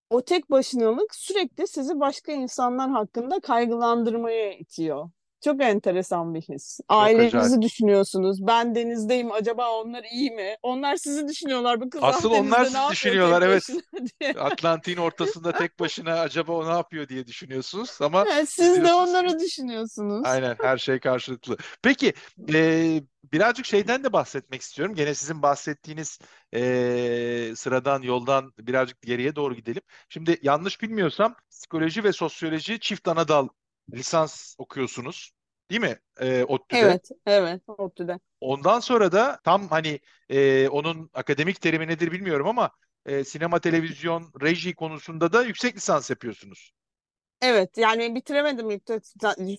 o 0.09 0.21
tek 0.25 0.51
başınalık 0.51 1.15
sürekli 1.15 1.67
sizi 1.67 1.99
başka 1.99 2.31
insanlar 2.31 2.89
hakkında 2.89 3.39
kaygılandırmaya 3.39 4.53
itiyor. 4.53 5.09
Çok 5.43 5.61
enteresan 5.61 6.35
bir 6.35 6.41
his. 6.41 6.79
Ailenizi 6.89 7.37
acayip. 7.37 7.61
düşünüyorsunuz. 7.61 8.47
Ben 8.47 8.75
denizdeyim. 8.75 9.31
Acaba 9.31 9.71
onlar 9.71 10.03
iyi 10.11 10.31
mi? 10.31 10.55
Onlar 10.63 10.95
sizi 10.95 11.27
düşünüyorlar. 11.27 11.81
Bu 11.81 11.89
kız 11.89 12.03
Asıl 12.03 12.31
onlar 12.31 12.65
sizi 12.65 12.77
düşünüyorlar, 12.91 13.41
evet. 13.41 13.69
Atlantik'in 14.39 14.97
ortasında 15.01 15.51
tek 15.51 15.79
başına 15.79 16.19
acaba 16.19 16.53
o 16.53 16.67
ne 16.67 16.73
yapıyor 16.73 17.07
diye 17.07 17.27
düşünüyorsunuz 17.27 17.97
ama 18.01 18.25
Evet, 18.33 18.49
siz 18.49 18.83
de 18.83 18.93
onları 18.93 19.39
düşünüyorsunuz. 19.39 20.21
aynen 20.25 20.55
her 20.61 20.77
şey 20.77 20.99
karşılıklı. 20.99 21.57
Peki 21.81 22.13
e, 22.53 23.01
birazcık 23.33 23.65
şeyden 23.65 24.03
de 24.03 24.13
bahsetmek 24.13 24.61
istiyorum. 24.61 24.95
Gene 24.95 25.15
sizin 25.15 25.41
bahsettiğiniz 25.41 26.19
e, 26.53 27.53
sıradan 27.55 28.01
yoldan 28.01 28.53
birazcık 28.59 29.01
geriye 29.01 29.35
doğru 29.35 29.55
gidelim. 29.55 29.81
Şimdi 30.09 30.39
yanlış 30.41 30.81
bilmiyorsam 30.81 31.35
psikoloji 31.51 32.03
ve 32.03 32.11
sosyoloji 32.13 32.79
çift 32.79 33.07
ana 33.07 33.27
dal 33.27 33.47
lisans 33.93 34.55
okuyorsunuz. 34.57 35.31
Değil 35.69 35.81
mi? 35.81 35.99
E, 36.19 36.43
ODTÜ'de. 36.43 36.79
Evet, 36.79 37.09
evet, 37.25 37.61
ODTÜ'de. 37.67 38.19
Ondan 38.41 38.79
sonra 38.79 39.11
da 39.11 39.39
tam 39.43 39.67
hani 39.67 39.99
e, 40.29 40.67
onun 40.69 41.09
akademik 41.13 41.61
terimi 41.61 41.87
nedir 41.87 42.11
bilmiyorum 42.11 42.47
ama 42.47 42.71
e, 43.05 43.23
sinema, 43.23 43.59
televizyon, 43.59 44.31
reji 44.41 44.75
konusunda 44.75 45.33
da 45.33 45.43
yüksek 45.43 45.75
lisans 45.75 46.09
yapıyorsunuz. 46.09 46.71
Evet, 47.41 47.77
yani 47.77 48.15
bitiremedim 48.15 48.69
yüksek, 48.69 49.03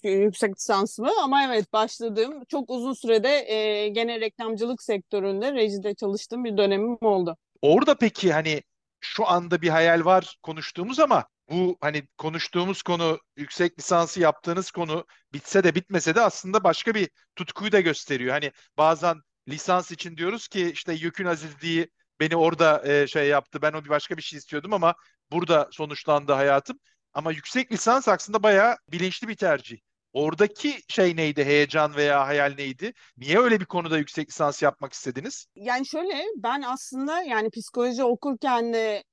yüksek 0.04 0.56
lisansımı 0.56 1.10
ama 1.22 1.44
evet 1.44 1.72
başladığım 1.72 2.44
çok 2.44 2.70
uzun 2.70 2.92
sürede 2.92 3.52
e, 3.52 3.88
gene 3.88 4.20
reklamcılık 4.20 4.82
sektöründe 4.82 5.52
rejide 5.52 5.94
çalıştığım 5.94 6.44
bir 6.44 6.56
dönemim 6.56 6.98
oldu. 7.00 7.36
Orada 7.62 7.94
peki 7.94 8.32
hani 8.32 8.62
şu 9.00 9.26
anda 9.26 9.62
bir 9.62 9.68
hayal 9.68 10.04
var 10.04 10.38
konuştuğumuz 10.42 10.98
ama 11.00 11.24
bu 11.50 11.78
hani 11.80 12.08
konuştuğumuz 12.18 12.82
konu 12.82 13.18
yüksek 13.36 13.78
lisansı 13.78 14.20
yaptığınız 14.20 14.70
konu 14.70 15.06
bitse 15.32 15.64
de 15.64 15.74
bitmese 15.74 16.14
de 16.14 16.20
aslında 16.20 16.64
başka 16.64 16.94
bir 16.94 17.08
tutkuyu 17.36 17.72
da 17.72 17.80
gösteriyor. 17.80 18.32
Hani 18.32 18.52
bazen 18.76 19.16
lisans 19.48 19.90
için 19.90 20.16
diyoruz 20.16 20.48
ki 20.48 20.70
işte 20.70 20.92
yükün 20.92 21.24
azizliği 21.26 21.88
beni 22.20 22.36
orada 22.36 22.82
e, 22.92 23.06
şey 23.06 23.28
yaptı 23.28 23.62
ben 23.62 23.72
o 23.72 23.84
bir 23.84 23.88
başka 23.88 24.16
bir 24.16 24.22
şey 24.22 24.38
istiyordum 24.38 24.72
ama 24.72 24.94
burada 25.32 25.68
sonuçlandı 25.72 26.32
hayatım. 26.32 26.78
Ama 27.12 27.32
yüksek 27.32 27.72
lisans 27.72 28.08
aslında 28.08 28.42
bayağı 28.42 28.76
bilinçli 28.92 29.28
bir 29.28 29.36
tercih. 29.36 29.78
Oradaki 30.12 30.82
şey 30.88 31.16
neydi? 31.16 31.44
Heyecan 31.44 31.96
veya 31.96 32.26
hayal 32.26 32.54
neydi? 32.54 32.92
Niye 33.16 33.38
öyle 33.38 33.60
bir 33.60 33.64
konuda 33.64 33.98
yüksek 33.98 34.28
lisans 34.28 34.62
yapmak 34.62 34.92
istediniz? 34.92 35.46
Yani 35.56 35.86
şöyle 35.86 36.24
ben 36.36 36.62
aslında 36.62 37.22
yani 37.22 37.50
psikoloji 37.50 38.04
okurken 38.04 38.72
de 38.72 39.04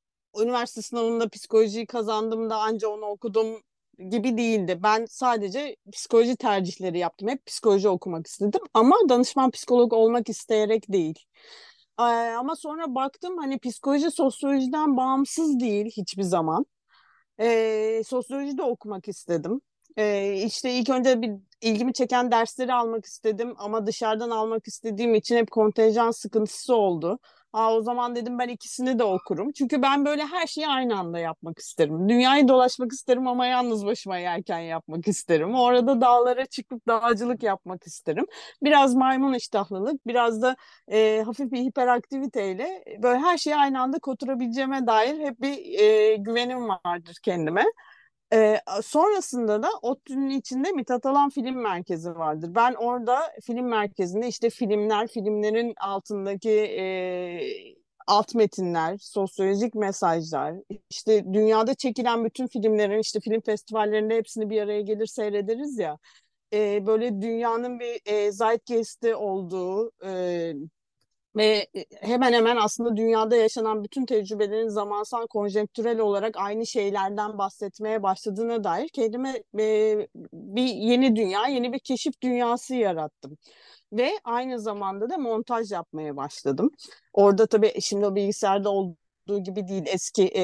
üniversite 0.43 0.81
sınavında 0.81 1.29
psikolojiyi 1.29 1.85
kazandım 1.85 2.49
da 2.49 2.57
anca 2.57 2.87
onu 2.87 3.05
okudum 3.05 3.61
gibi 4.09 4.37
değildi. 4.37 4.79
Ben 4.83 5.05
sadece 5.09 5.75
psikoloji 5.93 6.35
tercihleri 6.35 6.97
yaptım. 6.99 7.29
Hep 7.29 7.45
psikoloji 7.45 7.89
okumak 7.89 8.27
istedim 8.27 8.61
ama 8.73 8.95
danışman 9.09 9.51
psikolog 9.51 9.93
olmak 9.93 10.29
isteyerek 10.29 10.91
değil. 10.91 11.25
Ee, 11.99 12.03
ama 12.37 12.55
sonra 12.55 12.95
baktım 12.95 13.37
hani 13.37 13.59
psikoloji 13.59 14.11
sosyolojiden 14.11 14.97
bağımsız 14.97 15.59
değil 15.59 15.85
hiçbir 15.85 16.23
zaman. 16.23 16.65
Ee, 17.39 18.01
sosyoloji 18.07 18.57
de 18.57 18.63
okumak 18.63 19.07
istedim. 19.07 19.61
Ee, 19.97 20.43
işte 20.45 20.73
ilk 20.73 20.89
önce 20.89 21.21
bir 21.21 21.31
ilgimi 21.61 21.93
çeken 21.93 22.31
dersleri 22.31 22.73
almak 22.73 23.05
istedim 23.05 23.53
ama 23.57 23.85
dışarıdan 23.87 24.29
almak 24.29 24.67
istediğim 24.67 25.15
için 25.15 25.35
hep 25.35 25.51
kontenjan 25.51 26.11
sıkıntısı 26.11 26.75
oldu. 26.75 27.19
Aa, 27.55 27.73
o 27.75 27.81
zaman 27.81 28.15
dedim 28.15 28.39
ben 28.39 28.47
ikisini 28.47 28.99
de 28.99 29.03
okurum. 29.03 29.51
Çünkü 29.51 29.81
ben 29.81 30.05
böyle 30.05 30.25
her 30.25 30.47
şeyi 30.47 30.67
aynı 30.67 30.99
anda 30.99 31.19
yapmak 31.19 31.59
isterim. 31.59 32.09
Dünyayı 32.09 32.47
dolaşmak 32.47 32.91
isterim 32.91 33.27
ama 33.27 33.45
yalnız 33.47 33.85
başıma 33.85 34.17
yelken 34.17 34.59
yapmak 34.59 35.07
isterim. 35.07 35.55
Orada 35.55 36.01
dağlara 36.01 36.45
çıkıp 36.45 36.87
dağcılık 36.87 37.43
yapmak 37.43 37.87
isterim. 37.87 38.25
Biraz 38.63 38.95
maymun 38.95 39.33
iştahlılık, 39.33 40.07
biraz 40.07 40.41
da 40.41 40.55
e, 40.91 41.21
hafif 41.25 41.51
bir 41.51 41.59
hiperaktiviteyle 41.59 42.83
böyle 43.03 43.19
her 43.19 43.37
şeyi 43.37 43.55
aynı 43.55 43.81
anda 43.81 43.99
koturabileceğime 43.99 44.87
dair 44.87 45.19
hep 45.19 45.41
bir 45.41 45.79
e, 45.79 46.15
güvenim 46.15 46.69
vardır 46.69 47.17
kendime. 47.23 47.63
Ee, 48.35 48.61
sonrasında 48.83 49.63
da 49.63 49.69
ODTÜ'nün 49.81 50.29
içinde 50.29 50.71
Mithat 50.71 51.05
Alan 51.05 51.29
Film 51.29 51.61
Merkezi 51.61 52.15
vardır. 52.15 52.55
Ben 52.55 52.73
orada 52.73 53.19
film 53.43 53.67
merkezinde 53.67 54.27
işte 54.27 54.49
filmler, 54.49 55.07
filmlerin 55.07 55.73
altındaki 55.77 56.51
e, 56.51 56.85
alt 58.07 58.35
metinler, 58.35 58.97
sosyolojik 59.01 59.75
mesajlar, 59.75 60.55
işte 60.89 61.33
dünyada 61.33 61.73
çekilen 61.75 62.25
bütün 62.25 62.47
filmlerin 62.47 62.99
işte 62.99 63.19
film 63.19 63.41
festivallerinde 63.41 64.15
hepsini 64.15 64.49
bir 64.49 64.61
araya 64.61 64.81
gelir 64.81 65.07
seyrederiz 65.07 65.79
ya. 65.79 65.97
E, 66.53 66.85
böyle 66.87 67.21
dünyanın 67.21 67.79
bir 67.79 68.01
e, 68.05 68.31
zeitgeist'i 68.31 69.15
olduğu 69.15 69.91
e, 70.05 70.53
ve 71.35 71.67
hemen 72.01 72.33
hemen 72.33 72.55
aslında 72.57 72.97
dünyada 72.97 73.35
yaşanan 73.35 73.83
bütün 73.83 74.05
tecrübelerin 74.05 74.67
zamansal 74.69 75.27
konjonktürel 75.27 75.99
olarak 75.99 76.37
aynı 76.37 76.65
şeylerden 76.65 77.37
bahsetmeye 77.37 78.03
başladığına 78.03 78.63
dair 78.63 78.89
kendime 78.89 79.43
e, 79.59 80.07
bir 80.33 80.65
yeni 80.67 81.15
dünya, 81.15 81.47
yeni 81.47 81.73
bir 81.73 81.79
keşif 81.79 82.21
dünyası 82.21 82.75
yarattım. 82.75 83.37
Ve 83.93 84.11
aynı 84.23 84.59
zamanda 84.59 85.09
da 85.09 85.17
montaj 85.17 85.71
yapmaya 85.71 86.17
başladım. 86.17 86.71
Orada 87.13 87.47
tabii 87.47 87.81
şimdi 87.81 88.05
o 88.05 88.15
bilgisayarda 88.15 88.69
olduğu 88.69 89.43
gibi 89.43 89.67
değil 89.67 89.83
eski 89.87 90.23
e, 90.37 90.43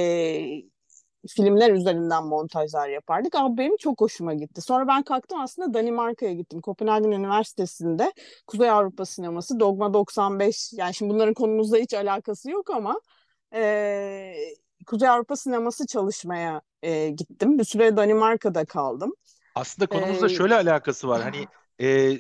filmler 1.28 1.72
üzerinden 1.72 2.26
montajlar 2.26 2.90
yapardık. 2.90 3.36
Ama 3.36 3.58
benim 3.58 3.78
çok 3.78 4.02
hoşuma 4.02 4.34
gitti. 4.34 4.62
Sonra 4.62 4.88
ben 4.88 5.04
kalktım 5.04 5.40
aslında 5.40 5.74
Danimarka'ya 5.74 6.34
gittim. 6.34 6.62
Kopenhagen 6.62 7.12
Üniversitesi'nde 7.12 8.14
Kuzey 8.48 8.70
Avrupa 8.70 9.06
sineması 9.06 9.60
Dogma 9.60 9.94
95 9.94 10.74
yani 10.74 10.94
şimdi 10.94 11.14
bunların 11.14 11.34
konumuzla 11.34 11.78
hiç 11.78 11.94
alakası 11.94 12.52
yok 12.52 12.70
ama 12.70 13.02
e, 13.54 14.34
Kuzey 14.86 15.10
Avrupa 15.10 15.36
sineması 15.36 15.88
çalışmaya 15.88 16.62
e, 16.84 17.10
gittim. 17.10 17.60
Bir 17.60 17.64
süre 17.64 17.98
Danimarka'da 17.98 18.66
kaldım. 18.66 19.14
Aslında 19.56 19.88
konumuzla 19.88 20.26
E, 20.26 20.30
şöyle 20.30 20.56
alakası 20.56 21.08
var. 21.08 21.22
Hani 21.22 21.48
e, 21.82 22.18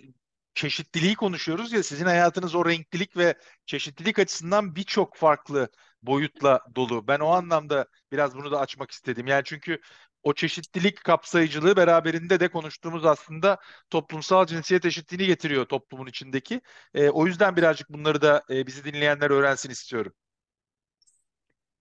çeşitliliği 0.53 1.15
konuşuyoruz 1.15 1.73
ya 1.73 1.83
sizin 1.83 2.05
hayatınız 2.05 2.55
o 2.55 2.65
renklilik 2.65 3.17
ve 3.17 3.35
çeşitlilik 3.65 4.19
açısından 4.19 4.75
birçok 4.75 5.15
farklı 5.15 5.69
boyutla 6.03 6.59
dolu. 6.75 7.07
Ben 7.07 7.19
o 7.19 7.27
anlamda 7.27 7.85
biraz 8.11 8.35
bunu 8.35 8.51
da 8.51 8.59
açmak 8.59 8.91
istedim. 8.91 9.27
Yani 9.27 9.41
çünkü 9.45 9.79
o 10.23 10.33
çeşitlilik 10.33 11.03
kapsayıcılığı 11.03 11.75
beraberinde 11.75 12.39
de 12.39 12.47
konuştuğumuz 12.47 13.05
aslında 13.05 13.57
toplumsal 13.89 14.45
cinsiyet 14.45 14.85
eşitliğini 14.85 15.27
getiriyor 15.27 15.65
toplumun 15.65 16.07
içindeki. 16.07 16.61
E, 16.93 17.09
o 17.09 17.27
yüzden 17.27 17.55
birazcık 17.55 17.89
bunları 17.89 18.21
da 18.21 18.43
e, 18.49 18.67
bizi 18.67 18.83
dinleyenler 18.83 19.29
öğrensin 19.29 19.69
istiyorum. 19.69 20.13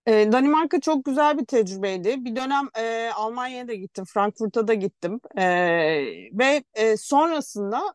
E, 0.07 0.31
Danimarka 0.31 0.79
çok 0.79 1.05
güzel 1.05 1.37
bir 1.37 1.45
tecrübeydi. 1.45 2.25
Bir 2.25 2.35
dönem 2.35 2.69
e, 2.77 3.11
Almanya'ya 3.15 3.67
da 3.67 3.73
gittim, 3.73 4.05
Frankfurt'a 4.05 4.67
da 4.67 4.73
gittim. 4.73 5.19
E, 5.37 5.45
ve 6.33 6.63
e, 6.73 6.97
sonrasında 6.97 7.93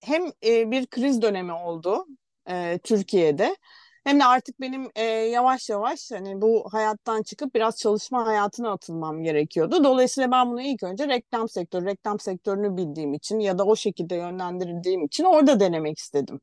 hem 0.00 0.22
e, 0.46 0.70
bir 0.70 0.86
kriz 0.86 1.22
dönemi 1.22 1.52
oldu 1.52 2.06
e, 2.48 2.78
Türkiye'de 2.84 3.56
hem 4.04 4.20
de 4.20 4.24
artık 4.24 4.60
benim 4.60 4.90
e, 4.94 5.02
yavaş 5.04 5.70
yavaş 5.70 6.10
hani 6.10 6.40
bu 6.42 6.68
hayattan 6.72 7.22
çıkıp 7.22 7.54
biraz 7.54 7.76
çalışma 7.78 8.26
hayatına 8.26 8.72
atılmam 8.72 9.22
gerekiyordu. 9.22 9.84
Dolayısıyla 9.84 10.30
ben 10.30 10.50
bunu 10.50 10.62
ilk 10.62 10.82
önce 10.82 11.08
reklam 11.08 11.48
sektörü, 11.48 11.86
reklam 11.86 12.20
sektörünü 12.20 12.76
bildiğim 12.76 13.14
için 13.14 13.38
ya 13.38 13.58
da 13.58 13.64
o 13.66 13.76
şekilde 13.76 14.14
yönlendirildiğim 14.14 15.04
için 15.04 15.24
orada 15.24 15.60
denemek 15.60 15.98
istedim. 15.98 16.40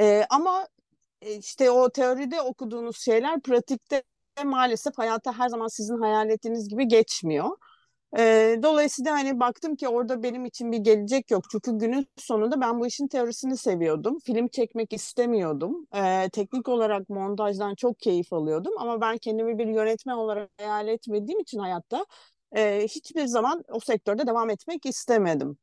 E, 0.00 0.26
ama 0.30 0.68
işte 1.22 1.70
o 1.70 1.90
teoride 1.90 2.42
okuduğunuz 2.42 2.98
şeyler 2.98 3.40
pratikte 3.40 4.02
maalesef 4.44 4.98
hayata 4.98 5.38
her 5.38 5.48
zaman 5.48 5.68
sizin 5.68 5.98
hayal 5.98 6.30
ettiğiniz 6.30 6.68
gibi 6.68 6.88
geçmiyor. 6.88 7.50
E, 8.18 8.56
dolayısıyla 8.62 9.12
hani 9.12 9.40
baktım 9.40 9.76
ki 9.76 9.88
orada 9.88 10.22
benim 10.22 10.44
için 10.44 10.72
bir 10.72 10.78
gelecek 10.78 11.30
yok. 11.30 11.44
Çünkü 11.50 11.78
günün 11.78 12.06
sonunda 12.16 12.60
ben 12.60 12.80
bu 12.80 12.86
işin 12.86 13.08
teorisini 13.08 13.56
seviyordum. 13.56 14.18
Film 14.18 14.48
çekmek 14.48 14.92
istemiyordum. 14.92 15.86
E, 15.94 16.28
teknik 16.32 16.68
olarak 16.68 17.08
montajdan 17.10 17.74
çok 17.74 17.98
keyif 18.00 18.32
alıyordum. 18.32 18.72
Ama 18.78 19.00
ben 19.00 19.18
kendimi 19.18 19.58
bir 19.58 19.66
yönetmen 19.66 20.14
olarak 20.14 20.50
hayal 20.58 20.88
etmediğim 20.88 21.40
için 21.40 21.58
hayatta 21.58 22.06
e, 22.56 22.84
hiçbir 22.88 23.26
zaman 23.26 23.64
o 23.72 23.80
sektörde 23.80 24.26
devam 24.26 24.50
etmek 24.50 24.86
istemedim. 24.86 25.58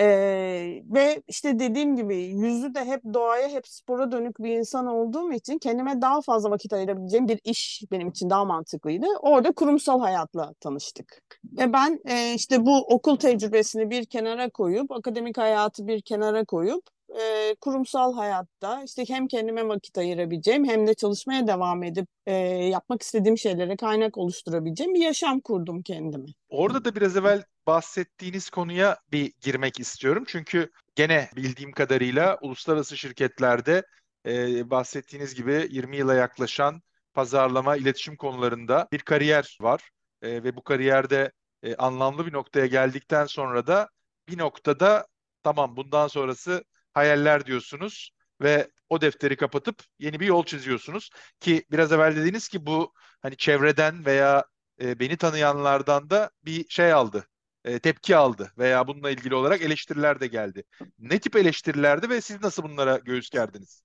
Ee, 0.00 0.82
ve 0.84 1.22
işte 1.28 1.58
dediğim 1.58 1.96
gibi 1.96 2.16
yüzü 2.16 2.74
de 2.74 2.84
hep 2.84 3.00
doğaya 3.14 3.48
hep 3.48 3.68
spora 3.68 4.12
dönük 4.12 4.38
bir 4.38 4.50
insan 4.50 4.86
olduğum 4.86 5.32
için 5.32 5.58
kendime 5.58 6.02
daha 6.02 6.20
fazla 6.20 6.50
vakit 6.50 6.72
ayırabileceğim 6.72 7.28
bir 7.28 7.40
iş 7.44 7.82
benim 7.90 8.08
için 8.08 8.30
daha 8.30 8.44
mantıklıydı. 8.44 9.06
Orada 9.20 9.52
kurumsal 9.52 10.00
hayatla 10.00 10.54
tanıştık. 10.60 11.22
Ve 11.44 11.72
ben 11.72 12.00
e, 12.04 12.34
işte 12.34 12.66
bu 12.66 12.78
okul 12.78 13.16
tecrübesini 13.16 13.90
bir 13.90 14.04
kenara 14.04 14.50
koyup 14.50 14.92
akademik 14.92 15.38
hayatı 15.38 15.86
bir 15.86 16.02
kenara 16.02 16.44
koyup 16.44 16.82
e, 17.20 17.54
kurumsal 17.60 18.14
hayatta 18.14 18.82
işte 18.82 19.04
hem 19.08 19.28
kendime 19.28 19.68
vakit 19.68 19.98
ayırabileceğim 19.98 20.64
hem 20.64 20.86
de 20.86 20.94
çalışmaya 20.94 21.46
devam 21.46 21.82
edip 21.82 22.06
e, 22.26 22.32
yapmak 22.46 23.02
istediğim 23.02 23.38
şeylere 23.38 23.76
kaynak 23.76 24.18
oluşturabileceğim 24.18 24.94
bir 24.94 25.00
yaşam 25.00 25.40
kurdum 25.40 25.82
kendime. 25.82 26.26
Orada 26.48 26.84
da 26.84 26.94
biraz 26.94 27.16
evvel 27.16 27.42
bahsettiğiniz 27.66 28.50
konuya 28.50 28.98
bir 29.12 29.32
girmek 29.40 29.80
istiyorum. 29.80 30.24
Çünkü 30.26 30.70
gene 30.94 31.30
bildiğim 31.36 31.72
kadarıyla 31.72 32.38
uluslararası 32.40 32.96
şirketlerde 32.96 33.82
e, 34.26 34.70
bahsettiğiniz 34.70 35.34
gibi 35.34 35.68
20 35.70 35.96
yıla 35.96 36.14
yaklaşan 36.14 36.82
pazarlama, 37.14 37.76
iletişim 37.76 38.16
konularında 38.16 38.88
bir 38.92 38.98
kariyer 38.98 39.58
var. 39.60 39.90
E, 40.22 40.44
ve 40.44 40.56
bu 40.56 40.62
kariyerde 40.64 41.32
e, 41.62 41.76
anlamlı 41.76 42.26
bir 42.26 42.32
noktaya 42.32 42.66
geldikten 42.66 43.26
sonra 43.26 43.66
da 43.66 43.88
bir 44.28 44.38
noktada 44.38 45.06
tamam 45.42 45.76
bundan 45.76 46.08
sonrası 46.08 46.64
hayaller 46.94 47.46
diyorsunuz 47.46 48.10
ve 48.42 48.70
o 48.88 49.00
defteri 49.00 49.36
kapatıp 49.36 49.82
yeni 49.98 50.20
bir 50.20 50.26
yol 50.26 50.44
çiziyorsunuz 50.44 51.10
ki 51.40 51.64
biraz 51.70 51.92
evvel 51.92 52.16
dediğiniz 52.16 52.48
ki 52.48 52.66
bu 52.66 52.92
hani 53.22 53.36
çevreden 53.36 54.06
veya 54.06 54.44
e, 54.80 55.00
beni 55.00 55.16
tanıyanlardan 55.16 56.10
da 56.10 56.30
bir 56.44 56.68
şey 56.68 56.92
aldı 56.92 57.26
e, 57.66 57.78
tepki 57.78 58.16
aldı 58.16 58.52
veya 58.58 58.88
bununla 58.88 59.10
ilgili 59.10 59.34
olarak 59.34 59.62
eleştiriler 59.62 60.20
de 60.20 60.26
geldi. 60.26 60.64
Ne 60.98 61.18
tip 61.18 61.36
eleştirilerdi 61.36 62.08
ve 62.10 62.20
siz 62.20 62.42
nasıl 62.42 62.62
bunlara 62.62 62.96
göğüs 62.96 63.30
gerdiniz? 63.30 63.82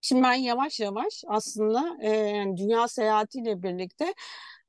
Şimdi 0.00 0.22
ben 0.22 0.32
yavaş 0.34 0.80
yavaş 0.80 1.24
aslında 1.26 1.96
e, 2.02 2.44
dünya 2.56 2.88
seyahatiyle 2.88 3.62
birlikte 3.62 4.14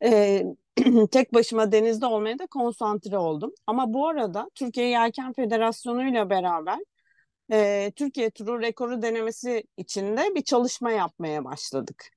e, 0.04 0.44
tek 1.12 1.34
başıma 1.34 1.72
denizde 1.72 2.06
olmaya 2.06 2.40
da 2.40 2.48
konsantre 2.48 3.18
oldum. 3.18 3.54
Ama 3.68 3.94
bu 3.94 4.08
arada 4.08 4.50
Türkiye 4.56 4.88
Yelken 4.88 5.34
Federasyonu 5.34 6.10
ile 6.10 6.30
beraber 6.30 6.80
e, 7.52 7.92
Türkiye 7.96 8.30
turu 8.32 8.62
rekoru 8.62 9.02
denemesi 9.02 9.64
içinde 9.78 10.36
bir 10.36 10.44
çalışma 10.44 10.92
yapmaya 10.92 11.46
başladık. 11.46 12.17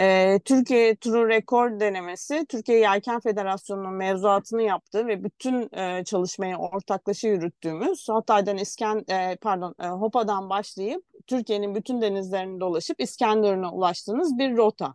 E, 0.00 0.38
Türkiye 0.44 0.96
Turu 0.96 1.28
Rekor 1.28 1.80
denemesi 1.80 2.46
Türkiye 2.48 2.78
Yelken 2.78 3.20
Federasyonu'nun 3.20 3.94
mevzuatını 3.94 4.62
yaptı 4.62 5.06
ve 5.06 5.24
bütün 5.24 5.76
e, 5.76 6.04
çalışmayı 6.04 6.56
ortaklaşa 6.56 7.28
yürüttüğümüz 7.28 8.08
Hatay'dan 8.08 8.56
İsken 8.58 9.04
e, 9.08 9.36
pardon 9.36 9.74
e, 9.80 9.86
Hopa'dan 9.86 10.50
başlayıp 10.50 11.04
Türkiye'nin 11.26 11.74
bütün 11.74 12.02
denizlerini 12.02 12.60
dolaşıp 12.60 13.00
İskenderun'a 13.00 13.72
ulaştığınız 13.72 14.38
bir 14.38 14.56
rota. 14.56 14.94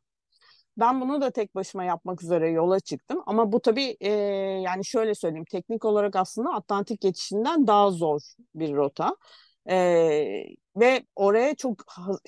Ben 0.78 1.02
bunu 1.02 1.22
da 1.22 1.32
tek 1.32 1.56
başıma 1.56 1.84
yapmak 1.84 2.24
üzere 2.24 2.50
yola 2.50 2.80
çıktım. 2.80 3.24
Ama 3.26 3.52
bu 3.52 3.62
tabii 3.62 3.98
e, 4.00 4.10
yani 4.64 4.86
şöyle 4.86 5.16
söyleyeyim 5.16 5.46
teknik 5.52 5.86
olarak 5.86 6.16
aslında 6.16 6.54
Atlantik 6.54 7.02
geçişinden 7.02 7.68
daha 7.68 7.92
zor 7.92 8.22
bir 8.56 8.74
rota. 8.74 9.16
Ee, 9.70 10.44
ve 10.76 11.04
oraya 11.16 11.56
çok 11.56 11.86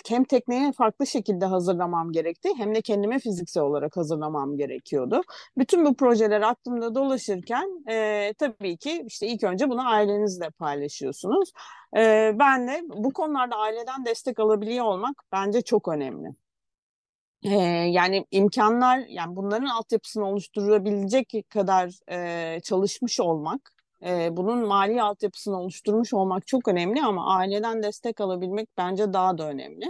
hem 0.08 0.24
tekneye 0.24 0.72
farklı 0.72 1.08
şekilde 1.08 1.46
hazırlamam 1.46 2.12
gerekti 2.12 2.50
hem 2.58 2.76
de 2.76 2.82
kendime 2.82 3.20
fiziksel 3.20 3.64
olarak 3.64 3.98
hazırlamam 3.98 4.58
gerekiyordu. 4.58 5.22
Bütün 5.58 5.86
bu 5.86 5.96
projeler 5.96 6.42
aklımda 6.42 6.96
dolaşırken 6.96 7.84
e, 7.90 8.34
tabii 8.34 8.78
ki 8.78 9.04
işte 9.08 9.28
ilk 9.28 9.44
önce 9.44 9.70
bunu 9.70 9.88
ailenizle 9.90 10.50
paylaşıyorsunuz. 10.50 11.52
E, 11.98 12.32
ben 12.40 12.68
de 12.68 12.82
bu 12.88 13.14
konularda 13.14 13.56
aileden 13.56 14.06
destek 14.06 14.40
alabiliyor 14.40 14.86
olmak 14.86 15.24
bence 15.32 15.62
çok 15.62 15.88
önemli. 15.88 16.30
Ee, 17.44 17.50
yani 17.92 18.26
imkanlar 18.32 18.98
yani 18.98 19.36
bunların 19.36 19.66
altyapısını 19.66 20.26
oluşturabilecek 20.26 21.50
kadar 21.50 21.92
e, 22.12 22.60
çalışmış 22.60 23.20
olmak 23.20 23.73
e, 24.06 24.38
bunun 24.38 24.68
mali 24.68 25.02
altyapısını 25.02 25.60
oluşturmuş 25.60 26.14
olmak 26.14 26.48
çok 26.48 26.68
önemli 26.68 27.04
ama 27.04 27.36
aileden 27.36 27.84
destek 27.84 28.22
alabilmek 28.22 28.70
bence 28.78 29.14
daha 29.14 29.38
da 29.38 29.50
önemli. 29.50 29.86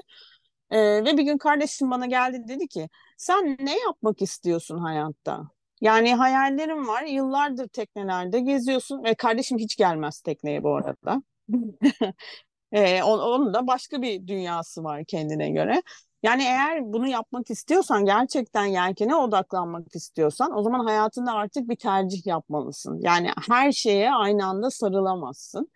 E, 0.71 0.79
ve 0.79 1.17
bir 1.17 1.23
gün 1.23 1.37
kardeşim 1.37 1.91
bana 1.91 2.05
geldi 2.05 2.43
dedi 2.47 2.67
ki 2.67 2.89
sen 3.17 3.57
ne 3.59 3.79
yapmak 3.79 4.21
istiyorsun 4.21 4.77
hayatta? 4.77 5.43
Yani 5.81 6.15
hayallerim 6.15 6.87
var. 6.87 7.03
Yıllardır 7.03 7.67
teknelerde 7.67 8.39
geziyorsun 8.39 9.03
ve 9.03 9.15
kardeşim 9.15 9.57
hiç 9.57 9.75
gelmez 9.75 10.21
tekneye 10.21 10.63
bu 10.63 10.75
arada. 10.75 11.23
e, 12.71 13.03
onun 13.03 13.53
da 13.53 13.67
başka 13.67 14.01
bir 14.01 14.27
dünyası 14.27 14.83
var 14.83 15.05
kendine 15.05 15.49
göre. 15.49 15.81
Yani 16.23 16.43
eğer 16.43 16.93
bunu 16.93 17.07
yapmak 17.07 17.49
istiyorsan 17.51 18.05
gerçekten 18.05 18.65
yelkene 18.65 19.15
odaklanmak 19.15 19.95
istiyorsan 19.95 20.57
o 20.57 20.63
zaman 20.63 20.85
hayatında 20.85 21.31
artık 21.33 21.69
bir 21.69 21.75
tercih 21.75 22.25
yapmalısın. 22.27 22.99
Yani 23.01 23.29
her 23.49 23.71
şeye 23.71 24.11
aynı 24.13 24.45
anda 24.45 24.69
sarılamazsın. 24.71 25.71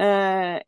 Ee, 0.00 0.04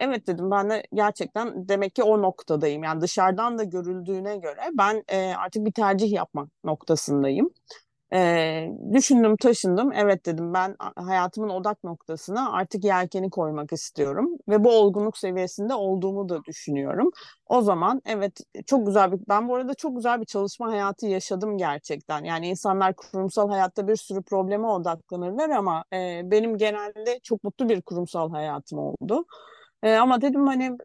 evet 0.00 0.26
dedim 0.26 0.50
ben 0.50 0.70
de 0.70 0.82
gerçekten 0.94 1.68
demek 1.68 1.94
ki 1.94 2.02
o 2.02 2.22
noktadayım. 2.22 2.82
Yani 2.84 3.00
dışarıdan 3.00 3.58
da 3.58 3.64
görüldüğüne 3.64 4.36
göre 4.36 4.60
ben 4.78 5.04
e, 5.08 5.34
artık 5.34 5.66
bir 5.66 5.72
tercih 5.72 6.12
yapmak 6.12 6.48
noktasındayım. 6.64 7.50
Ee, 8.14 8.70
düşündüm 8.92 9.36
taşındım 9.36 9.92
evet 9.92 10.26
dedim 10.26 10.54
ben 10.54 10.76
hayatımın 10.96 11.48
odak 11.48 11.84
noktasına 11.84 12.52
artık 12.52 12.84
yelkeni 12.84 13.30
koymak 13.30 13.72
istiyorum 13.72 14.30
ve 14.48 14.64
bu 14.64 14.70
olgunluk 14.70 15.18
seviyesinde 15.18 15.74
olduğumu 15.74 16.28
da 16.28 16.44
düşünüyorum. 16.44 17.10
O 17.46 17.62
zaman 17.62 18.02
evet 18.06 18.40
çok 18.66 18.86
güzel 18.86 19.12
bir 19.12 19.18
ben 19.28 19.48
bu 19.48 19.54
arada 19.56 19.74
çok 19.74 19.96
güzel 19.96 20.20
bir 20.20 20.26
çalışma 20.26 20.68
hayatı 20.72 21.06
yaşadım 21.06 21.58
gerçekten. 21.58 22.24
Yani 22.24 22.48
insanlar 22.48 22.94
kurumsal 22.96 23.48
hayatta 23.50 23.88
bir 23.88 23.96
sürü 23.96 24.22
probleme 24.22 24.66
odaklanırlar 24.66 25.50
ama 25.50 25.84
e, 25.92 26.20
benim 26.24 26.58
genelde 26.58 27.20
çok 27.22 27.44
mutlu 27.44 27.68
bir 27.68 27.82
kurumsal 27.82 28.30
hayatım 28.30 28.78
oldu. 28.78 29.24
E, 29.84 29.94
ama 29.96 30.20
dedim 30.20 30.46
hani 30.46 30.78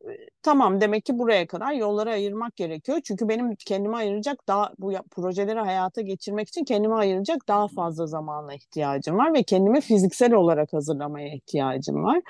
tamam 0.43 0.81
demek 0.81 1.05
ki 1.05 1.19
buraya 1.19 1.47
kadar 1.47 1.71
yolları 1.73 2.11
ayırmak 2.11 2.55
gerekiyor. 2.55 3.01
Çünkü 3.03 3.29
benim 3.29 3.55
kendime 3.55 3.97
ayıracak 3.97 4.47
daha 4.47 4.71
bu 4.79 4.93
projeleri 5.11 5.59
hayata 5.59 6.01
geçirmek 6.01 6.47
için 6.49 6.63
kendime 6.63 6.95
ayıracak 6.95 7.47
daha 7.47 7.67
fazla 7.67 8.07
zamana 8.07 8.53
ihtiyacım 8.53 9.17
var 9.17 9.33
ve 9.33 9.43
kendimi 9.43 9.81
fiziksel 9.81 10.33
olarak 10.33 10.73
hazırlamaya 10.73 11.35
ihtiyacım 11.35 12.03
var. 12.03 12.21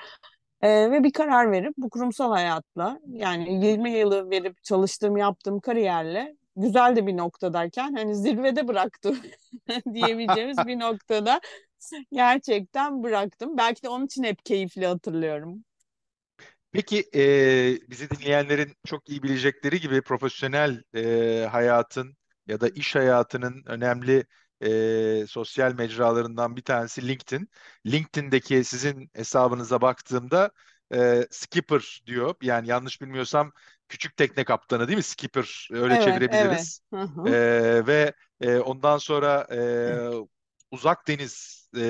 E, 0.62 0.90
ve 0.90 1.04
bir 1.04 1.12
karar 1.12 1.52
verip 1.52 1.74
bu 1.76 1.90
kurumsal 1.90 2.30
hayatla 2.32 3.00
yani 3.06 3.66
20 3.66 3.90
yılı 3.90 4.30
verip 4.30 4.64
çalıştığım 4.64 5.16
yaptığım 5.16 5.60
kariyerle 5.60 6.36
güzel 6.56 6.96
de 6.96 7.06
bir 7.06 7.16
noktadayken 7.16 7.94
hani 7.94 8.16
zirvede 8.16 8.68
bıraktım 8.68 9.18
diyebileceğimiz 9.94 10.58
bir 10.66 10.80
noktada 10.80 11.40
gerçekten 12.12 13.02
bıraktım. 13.02 13.56
Belki 13.56 13.82
de 13.82 13.88
onun 13.88 14.06
için 14.06 14.22
hep 14.22 14.44
keyifli 14.44 14.86
hatırlıyorum. 14.86 15.64
Peki 16.72 17.04
e, 17.14 17.22
bizi 17.90 18.10
dinleyenlerin 18.10 18.76
çok 18.86 19.08
iyi 19.08 19.22
bilecekleri 19.22 19.80
gibi 19.80 20.02
profesyonel 20.02 20.82
e, 20.94 21.46
hayatın 21.50 22.16
ya 22.46 22.60
da 22.60 22.68
iş 22.68 22.96
hayatının 22.96 23.62
önemli 23.66 24.24
e, 24.60 25.26
sosyal 25.26 25.72
mecralarından 25.74 26.56
bir 26.56 26.62
tanesi 26.62 27.08
LinkedIn. 27.08 27.50
LinkedIn'deki 27.86 28.64
sizin 28.64 29.10
hesabınıza 29.14 29.80
baktığımda 29.80 30.50
e, 30.94 31.26
skipper 31.30 32.02
diyor. 32.06 32.34
Yani 32.42 32.68
yanlış 32.68 33.00
bilmiyorsam 33.00 33.52
küçük 33.88 34.16
tekne 34.16 34.44
kaptanı 34.44 34.88
değil 34.88 34.96
mi? 34.96 35.02
Skipper 35.02 35.68
öyle 35.72 35.94
evet, 35.94 36.04
çevirebiliriz. 36.04 36.80
Evet. 36.92 37.08
E, 37.26 37.86
ve 37.86 38.12
e, 38.40 38.56
ondan 38.58 38.98
sonra 38.98 39.46
e, 39.52 39.60
uzak 40.70 41.08
deniz 41.08 41.68
e, 41.76 41.80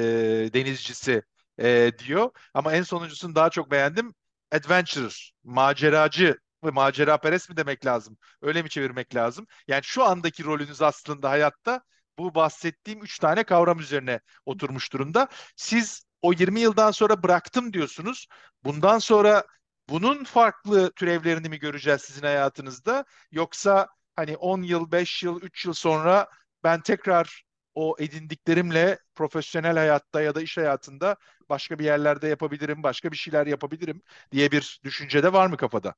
denizcisi 0.55 1.23
e, 1.61 1.93
diyor. 1.99 2.31
Ama 2.55 2.73
en 2.73 2.83
sonuncusunu 2.83 3.35
daha 3.35 3.51
çok 3.51 3.71
beğendim 3.71 4.15
adventurer, 4.53 5.33
maceracı 5.45 6.39
ve 6.65 6.71
macera 6.71 7.19
perest 7.19 7.51
mi 7.51 7.57
demek 7.57 7.87
lazım? 7.87 8.19
Öyle 8.43 8.63
mi 8.63 8.69
çevirmek 8.69 9.15
lazım? 9.15 9.47
Yani 9.69 9.83
şu 9.85 10.05
andaki 10.05 10.45
rolünüz 10.45 10.83
aslında 10.83 11.31
hayatta 11.31 11.83
bu 12.19 12.35
bahsettiğim 12.35 13.03
üç 13.03 13.19
tane 13.19 13.45
kavram 13.45 13.79
üzerine 13.81 14.21
oturmuş 14.47 14.93
durumda. 14.93 15.29
Siz 15.57 16.03
o 16.23 16.33
20 16.33 16.61
yıldan 16.61 16.91
sonra 16.91 17.23
bıraktım 17.23 17.73
diyorsunuz. 17.73 18.27
Bundan 18.65 18.99
sonra 18.99 19.45
bunun 19.89 20.25
farklı 20.25 20.93
türevlerini 20.93 21.49
mi 21.49 21.59
göreceğiz 21.59 22.01
sizin 22.03 22.23
hayatınızda? 22.23 23.05
Yoksa 23.33 23.89
hani 24.17 24.37
10 24.37 24.63
yıl, 24.63 24.93
5 24.93 25.23
yıl, 25.23 25.43
3 25.43 25.67
yıl 25.67 25.73
sonra 25.73 26.27
ben 26.65 26.81
tekrar 26.81 27.43
o 27.75 27.97
edindiklerimle 27.99 28.99
profesyonel 29.15 29.77
hayatta 29.77 30.21
ya 30.23 30.35
da 30.35 30.43
iş 30.43 30.57
hayatında 30.57 31.17
başka 31.49 31.79
bir 31.79 31.85
yerlerde 31.85 32.29
yapabilirim, 32.29 32.83
başka 32.83 33.13
bir 33.13 33.17
şeyler 33.17 33.47
yapabilirim 33.47 34.03
diye 34.33 34.51
bir 34.53 34.81
düşünce 34.85 35.23
de 35.23 35.33
var 35.33 35.47
mı 35.47 35.57
kafada? 35.57 35.95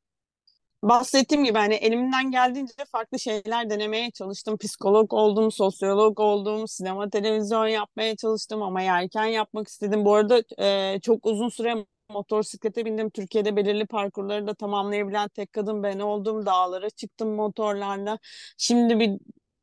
bahsettiğim 0.82 1.44
gibi 1.44 1.58
hani 1.58 1.74
elimden 1.74 2.30
geldiğince 2.30 2.72
farklı 2.92 3.18
şeyler 3.18 3.70
denemeye 3.70 4.10
çalıştım. 4.10 4.56
Psikolog 4.58 5.12
oldum, 5.12 5.52
sosyolog 5.52 6.20
oldum, 6.20 6.68
sinema 6.68 7.10
televizyon 7.10 7.66
yapmaya 7.66 8.16
çalıştım 8.16 8.62
ama 8.62 8.82
yelken 8.82 9.24
yapmak 9.24 9.68
istedim. 9.68 10.04
Bu 10.04 10.14
arada 10.14 10.42
e, 10.58 11.00
çok 11.00 11.26
uzun 11.26 11.48
süre 11.48 11.86
motosiklete 12.10 12.84
bindim. 12.84 13.10
Türkiye'de 13.10 13.56
belirli 13.56 13.86
parkurları 13.86 14.46
da 14.46 14.54
tamamlayabilen 14.54 15.28
tek 15.28 15.52
kadın 15.52 15.82
ben 15.82 15.98
oldum. 15.98 16.46
Dağlara 16.46 16.90
çıktım 16.90 17.34
motorlarla. 17.34 18.18
Şimdi 18.58 19.00
bir 19.00 19.10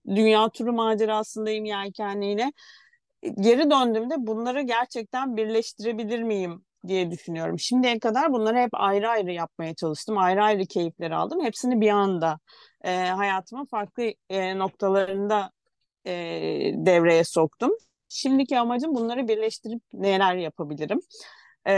dünya 0.07 0.49
turu 0.49 0.73
macerasındayım 0.73 1.65
yelkenliyle. 1.65 2.51
Geri 3.41 3.71
döndüğümde 3.71 4.15
bunları 4.17 4.62
gerçekten 4.62 5.38
birleştirebilir 5.38 6.23
miyim 6.23 6.65
diye 6.88 7.12
düşünüyorum. 7.12 7.59
Şimdiye 7.59 7.99
kadar 7.99 8.33
bunları 8.33 8.57
hep 8.57 8.69
ayrı 8.73 9.09
ayrı 9.09 9.31
yapmaya 9.31 9.75
çalıştım. 9.75 10.17
Ayrı 10.17 10.43
ayrı 10.43 10.65
keyifler 10.65 11.12
aldım. 11.12 11.43
Hepsini 11.43 11.81
bir 11.81 11.89
anda 11.89 12.39
e, 12.83 12.95
hayatımın 12.95 13.65
farklı 13.65 14.13
e, 14.29 14.57
noktalarında 14.57 15.51
e, 16.05 16.12
devreye 16.75 17.23
soktum. 17.23 17.71
Şimdiki 18.09 18.59
amacım 18.59 18.95
bunları 18.95 19.27
birleştirip 19.27 19.81
neler 19.93 20.35
yapabilirim. 20.35 20.99
E, 21.67 21.73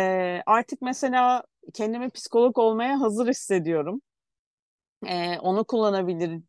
artık 0.46 0.82
mesela 0.82 1.44
kendimi 1.74 2.10
psikolog 2.10 2.58
olmaya 2.58 3.02
hazır 3.02 3.28
hissediyorum. 3.28 4.02
E, 5.08 5.40
onu 5.40 5.66
kullanabilir 5.66 6.42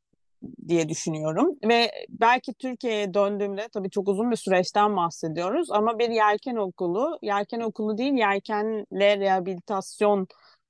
diye 0.69 0.89
düşünüyorum 0.89 1.57
ve 1.69 1.93
belki 2.09 2.55
Türkiye'ye 2.55 3.15
döndüğümde 3.15 3.69
tabii 3.73 3.91
çok 3.91 4.09
uzun 4.09 4.31
bir 4.31 4.37
süreçten 4.37 4.97
bahsediyoruz 4.97 5.71
ama 5.71 5.99
bir 5.99 6.11
yelken 6.11 6.57
okulu, 6.57 7.19
yelken 7.23 7.61
okulu 7.61 7.99
değil 7.99 8.13
yelkenle 8.13 9.19
rehabilitasyon 9.19 10.27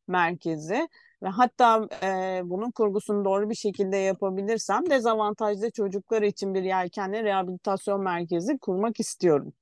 merkezi 0.08 0.88
ve 1.22 1.28
hatta 1.28 1.88
e, 2.02 2.40
bunun 2.44 2.70
kurgusunu 2.70 3.24
doğru 3.24 3.50
bir 3.50 3.54
şekilde 3.54 3.96
yapabilirsem 3.96 4.90
dezavantajlı 4.90 5.70
çocuklar 5.70 6.22
için 6.22 6.54
bir 6.54 6.62
yelkenle 6.62 7.24
rehabilitasyon 7.24 8.00
merkezi 8.02 8.58
kurmak 8.58 9.00
istiyorum. 9.00 9.52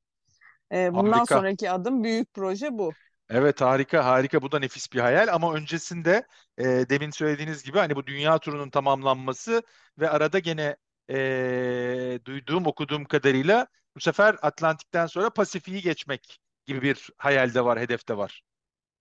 E, 0.73 0.94
bundan 0.94 1.25
Harika. 1.25 1.35
sonraki 1.35 1.70
adım 1.70 2.05
büyük 2.05 2.35
proje 2.35 2.79
bu. 2.79 2.92
Evet 3.31 3.61
harika 3.61 4.05
harika 4.05 4.43
bu 4.43 4.53
da 4.53 4.59
nefis 4.59 4.93
bir 4.93 5.01
hayal 5.01 5.29
ama 5.35 5.55
öncesinde 5.55 6.27
e, 6.59 6.64
demin 6.64 7.11
söylediğiniz 7.11 7.62
gibi 7.62 7.79
hani 7.79 7.97
bu 7.97 8.07
dünya 8.07 8.38
turunun 8.38 8.71
tamamlanması 8.71 9.62
ve 9.99 10.11
arada 10.11 10.38
gene 10.38 10.77
e, 11.11 12.21
duyduğum 12.25 12.66
okuduğum 12.66 13.05
kadarıyla 13.05 13.66
bu 13.97 14.01
sefer 14.01 14.37
Atlantik'ten 14.43 15.07
sonra 15.07 15.31
Pasifik'i 15.31 15.83
geçmek 15.83 16.40
gibi 16.66 16.83
bir 16.83 17.11
hayal 17.19 17.55
de 17.55 17.64
var, 17.64 17.81
hedef 17.81 18.09
de 18.09 18.16
var. 18.16 18.43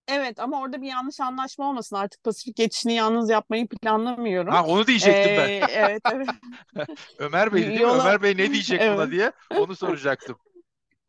Evet 0.07 0.39
ama 0.39 0.61
orada 0.61 0.81
bir 0.81 0.87
yanlış 0.87 1.19
anlaşma 1.19 1.69
olmasın. 1.69 1.95
Artık 1.95 2.23
Pasifik 2.23 2.55
geçişini 2.55 2.93
yalnız 2.93 3.29
yapmayı 3.29 3.67
planlamıyorum. 3.67 4.53
Ha 4.53 4.65
onu 4.65 4.87
diyecektim 4.87 5.31
ben. 5.37 5.47
Ee, 5.47 5.65
evet 5.69 6.01
evet. 6.13 6.27
Ömer 7.19 7.53
Bey 7.53 7.61
değil 7.61 7.73
mi? 7.73 7.81
Yola- 7.81 8.03
Ömer 8.03 8.21
Bey 8.21 8.37
ne 8.37 8.51
diyecek 8.51 8.81
buna 8.87 9.03
Evet. 9.03 9.11
diye 9.11 9.31
onu 9.55 9.75
soracaktım. 9.75 10.39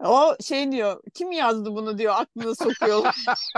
O 0.04 0.36
şey 0.44 0.72
diyor, 0.72 1.02
kim 1.14 1.32
yazdı 1.32 1.74
bunu 1.74 1.98
diyor, 1.98 2.14
aklına 2.16 2.54
sokuyorlar. 2.54 3.14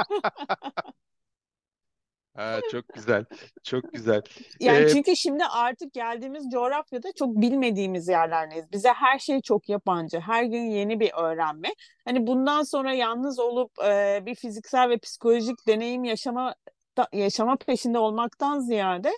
Ha, 2.34 2.60
çok 2.70 2.92
güzel. 2.94 3.24
Çok 3.62 3.92
güzel. 3.92 4.22
Yani 4.60 4.84
Ee, 4.84 4.88
çünkü 4.88 5.16
şimdi 5.16 5.44
artık 5.44 5.92
geldiğimiz 5.92 6.50
coğrafyada 6.52 7.08
çok 7.18 7.36
bilmediğimiz 7.36 8.08
yerlerdeyiz. 8.08 8.72
Bize 8.72 8.88
her 8.88 9.18
şey 9.18 9.40
çok 9.40 9.68
yabancı. 9.68 10.20
Her 10.20 10.44
gün 10.44 10.62
yeni 10.70 11.00
bir 11.00 11.12
öğrenme. 11.22 11.68
Hani 12.04 12.26
bundan 12.26 12.62
sonra 12.62 12.92
yalnız 12.94 13.38
olup 13.38 13.72
e, 13.84 14.22
bir 14.26 14.34
fiziksel 14.34 14.88
ve 14.88 14.98
psikolojik 14.98 15.66
deneyim 15.68 16.04
yaşama 16.04 16.54
da- 16.98 17.08
yaşama 17.12 17.56
peşinde 17.56 17.98
olmaktan 17.98 18.60
ziyade 18.60 19.12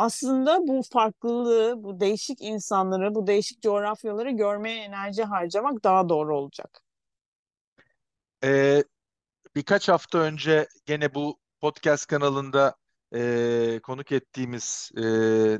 aslında 0.00 0.68
bu 0.68 0.82
farklılığı, 0.92 1.84
bu 1.84 2.00
değişik 2.00 2.42
insanları, 2.42 3.14
bu 3.14 3.26
değişik 3.26 3.62
coğrafyaları 3.62 4.30
görmeye 4.30 4.84
enerji 4.84 5.24
harcamak 5.24 5.84
daha 5.84 6.08
doğru 6.08 6.36
olacak. 6.36 6.82
Ee, 8.44 8.84
birkaç 9.56 9.88
hafta 9.88 10.18
önce 10.18 10.68
gene 10.86 11.14
bu 11.14 11.38
podcast 11.60 12.06
kanalında 12.06 12.76
e, 13.14 13.80
konuk 13.82 14.12
ettiğimiz 14.12 14.90
e, 14.96 15.02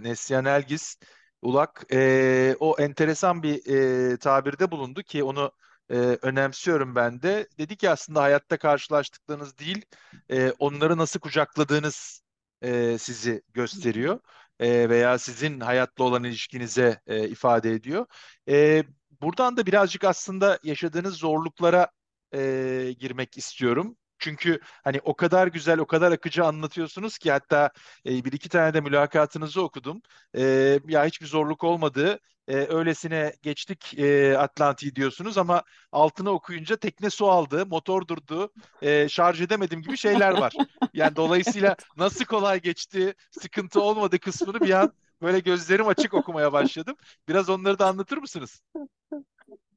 Neslihan 0.03 0.45
Elgiz 0.45 0.97
Ulak 1.43 1.85
e, 1.93 2.57
o 2.61 2.77
enteresan 2.79 3.43
bir 3.43 3.67
e, 4.13 4.17
tabirde 4.19 4.71
bulundu 4.71 5.03
ki 5.03 5.25
onu 5.25 5.53
e, 5.91 5.97
önemsiyorum 6.23 6.95
ben 6.95 7.23
de. 7.23 7.49
Dedi 7.59 7.77
ki 7.77 7.91
aslında 7.91 8.23
hayatta 8.23 8.59
karşılaştıklarınız 8.59 9.59
değil, 9.59 9.85
e, 10.31 10.51
onları 10.59 10.99
nasıl 10.99 11.21
kucakladığınız 11.21 12.23
e, 12.63 12.99
sizi 12.99 13.43
gösteriyor 13.55 14.21
E, 14.61 14.89
veya 14.89 15.19
sizin 15.19 15.61
hayatla 15.61 16.05
olan 16.05 16.25
ilişkinize 16.25 17.01
e, 17.07 17.29
ifade 17.29 17.71
ediyor. 17.73 18.07
E, 18.49 18.85
buradan 19.23 19.57
da 19.57 19.67
birazcık 19.67 20.05
aslında 20.05 20.59
yaşadığınız 20.63 21.15
zorluklara 21.15 21.89
e, 22.35 22.95
girmek 22.99 23.39
istiyorum. 23.39 23.97
Çünkü 24.19 24.61
hani 24.85 25.01
o 25.05 25.17
kadar 25.17 25.47
güzel, 25.47 25.79
o 25.79 25.87
kadar 25.87 26.13
akıcı 26.13 26.45
anlatıyorsunuz 26.45 27.19
ki 27.19 27.31
hatta 27.33 27.71
e, 28.07 28.25
bir 28.25 28.33
iki 28.33 28.49
tane 28.49 28.75
de 28.75 28.81
mülakatınızı 28.81 29.63
okudum. 29.63 30.03
E, 30.37 30.43
ya 30.89 31.05
hiçbir 31.07 31.27
zorluk 31.27 31.65
olmadığı, 31.65 32.21
e, 32.51 32.67
öylesine 32.75 33.33
geçtik 33.43 33.99
e, 33.99 34.39
Atlantik'i 34.39 34.95
diyorsunuz 34.97 35.39
ama 35.39 35.63
altını 35.93 36.31
okuyunca 36.31 36.77
tekne 36.77 37.11
su 37.11 37.31
aldı, 37.31 37.67
motor 37.67 38.09
durdu, 38.09 38.53
e, 38.83 39.09
şarj 39.09 39.41
edemedim 39.41 39.83
gibi 39.83 39.97
şeyler 39.97 40.33
var. 40.39 40.53
Yani 40.95 41.17
dolayısıyla 41.17 41.77
nasıl 41.97 42.25
kolay 42.25 42.61
geçti, 42.61 43.15
sıkıntı 43.31 43.81
olmadı 43.81 44.19
kısmını 44.19 44.61
bir 44.61 44.71
an 44.71 44.93
böyle 45.23 45.41
gözlerim 45.41 45.89
açık 45.89 46.15
okumaya 46.15 46.53
başladım. 46.53 46.97
Biraz 47.29 47.49
onları 47.49 47.79
da 47.79 47.87
anlatır 47.87 48.19
mısınız? 48.19 48.63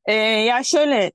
Ee, 0.06 0.14
ya 0.14 0.64
şöyle 0.64 1.12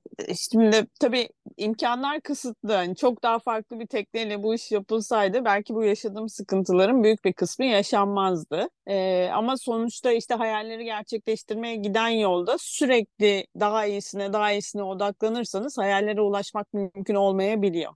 şimdi 0.51 0.87
tabii 0.99 1.29
imkanlar 1.57 2.21
kısıtlı. 2.21 2.73
Hani 2.73 2.95
çok 2.95 3.23
daha 3.23 3.39
farklı 3.39 3.79
bir 3.79 3.87
tekneyle 3.87 4.43
bu 4.43 4.55
iş 4.55 4.71
yapılsaydı 4.71 5.45
belki 5.45 5.73
bu 5.75 5.83
yaşadığım 5.83 6.29
sıkıntıların 6.29 7.03
büyük 7.03 7.25
bir 7.25 7.33
kısmı 7.33 7.65
yaşanmazdı. 7.65 8.69
Ee, 8.87 9.29
ama 9.33 9.57
sonuçta 9.57 10.11
işte 10.11 10.33
hayalleri 10.33 10.85
gerçekleştirmeye 10.85 11.75
giden 11.75 12.07
yolda 12.09 12.57
sürekli 12.59 13.45
daha 13.59 13.85
iyisine 13.85 14.33
daha 14.33 14.51
iyisine 14.51 14.83
odaklanırsanız 14.83 15.77
hayallere 15.77 16.21
ulaşmak 16.21 16.73
mümkün 16.73 17.15
olmayabiliyor. 17.15 17.93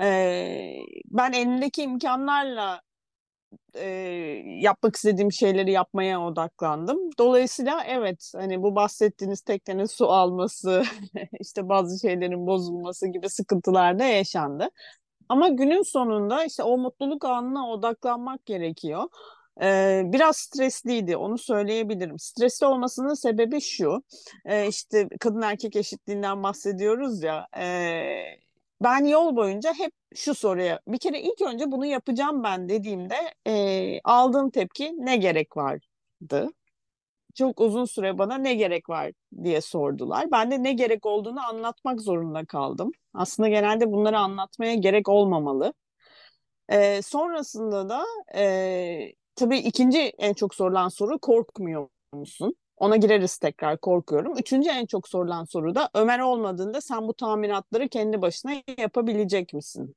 Ee, 0.00 0.76
ben 1.04 1.32
elimdeki 1.32 1.82
imkanlarla 1.82 2.80
e, 3.74 3.86
yapmak 4.62 4.96
istediğim 4.96 5.32
şeyleri 5.32 5.72
yapmaya 5.72 6.22
odaklandım. 6.22 6.98
Dolayısıyla 7.18 7.84
evet 7.84 8.32
hani 8.36 8.62
bu 8.62 8.74
bahsettiğiniz 8.74 9.40
teknenin 9.40 9.84
su 9.84 10.06
alması, 10.12 10.82
işte 11.40 11.68
bazı 11.68 12.00
şeylerin 12.00 12.46
bozulması 12.46 13.06
gibi 13.08 13.28
sıkıntılar 13.30 13.98
da 13.98 14.04
yaşandı. 14.04 14.68
Ama 15.28 15.48
günün 15.48 15.82
sonunda 15.82 16.44
işte 16.44 16.62
o 16.62 16.78
mutluluk 16.78 17.24
anına 17.24 17.70
odaklanmak 17.70 18.46
gerekiyor. 18.46 19.04
Ee, 19.62 20.02
biraz 20.04 20.36
stresliydi, 20.36 21.16
onu 21.16 21.38
söyleyebilirim. 21.38 22.18
Stresli 22.18 22.66
olmasının 22.66 23.14
sebebi 23.14 23.60
şu, 23.60 24.02
e, 24.44 24.68
işte 24.68 25.08
kadın 25.20 25.42
erkek 25.42 25.76
eşitliğinden 25.76 26.42
bahsediyoruz 26.42 27.22
ya. 27.22 27.46
e, 27.58 28.47
ben 28.82 29.04
yol 29.04 29.36
boyunca 29.36 29.74
hep 29.74 29.92
şu 30.14 30.34
soruya, 30.34 30.80
bir 30.88 30.98
kere 30.98 31.20
ilk 31.22 31.42
önce 31.42 31.70
bunu 31.70 31.86
yapacağım 31.86 32.42
ben 32.42 32.68
dediğimde 32.68 33.16
e, 33.46 34.00
aldığım 34.04 34.50
tepki 34.50 34.92
ne 34.98 35.16
gerek 35.16 35.56
vardı? 35.56 36.50
Çok 37.34 37.60
uzun 37.60 37.84
süre 37.84 38.18
bana 38.18 38.38
ne 38.38 38.54
gerek 38.54 38.88
var 38.88 39.12
diye 39.44 39.60
sordular. 39.60 40.30
Ben 40.32 40.50
de 40.50 40.62
ne 40.62 40.72
gerek 40.72 41.06
olduğunu 41.06 41.46
anlatmak 41.46 42.00
zorunda 42.00 42.44
kaldım. 42.44 42.92
Aslında 43.14 43.48
genelde 43.48 43.92
bunları 43.92 44.18
anlatmaya 44.18 44.74
gerek 44.74 45.08
olmamalı. 45.08 45.74
Ee, 46.68 47.02
sonrasında 47.02 47.88
da 47.88 48.04
e, 48.34 49.12
tabii 49.36 49.58
ikinci 49.58 49.98
en 49.98 50.34
çok 50.34 50.54
sorulan 50.54 50.88
soru 50.88 51.18
korkmuyor 51.18 51.88
musun? 52.12 52.56
Ona 52.80 52.96
gireriz 52.96 53.38
tekrar 53.38 53.78
korkuyorum. 53.78 54.38
Üçüncü 54.38 54.68
en 54.70 54.86
çok 54.86 55.08
sorulan 55.08 55.44
soru 55.44 55.74
da 55.74 55.90
Ömer 55.94 56.18
olmadığında 56.18 56.80
sen 56.80 57.08
bu 57.08 57.14
tamiratları 57.14 57.88
kendi 57.88 58.22
başına 58.22 58.52
yapabilecek 58.78 59.54
misin? 59.54 59.96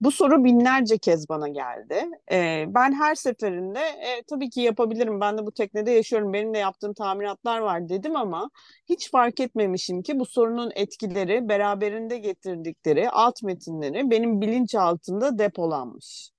Bu 0.00 0.10
soru 0.10 0.44
binlerce 0.44 0.98
kez 0.98 1.28
bana 1.28 1.48
geldi. 1.48 2.04
E, 2.32 2.64
ben 2.68 2.92
her 2.92 3.14
seferinde 3.14 3.80
e, 3.80 4.22
tabii 4.22 4.50
ki 4.50 4.60
yapabilirim. 4.60 5.20
Ben 5.20 5.38
de 5.38 5.46
bu 5.46 5.52
teknede 5.52 5.90
yaşıyorum. 5.90 6.32
Benim 6.32 6.54
de 6.54 6.58
yaptığım 6.58 6.94
tamiratlar 6.94 7.58
var 7.58 7.88
dedim 7.88 8.16
ama 8.16 8.50
hiç 8.88 9.10
fark 9.10 9.40
etmemişim 9.40 10.02
ki 10.02 10.18
bu 10.18 10.26
sorunun 10.26 10.72
etkileri 10.74 11.48
beraberinde 11.48 12.18
getirdikleri 12.18 13.10
alt 13.10 13.42
metinleri 13.42 14.10
benim 14.10 14.40
bilinçaltımda 14.40 15.38
depolanmış. 15.38 16.30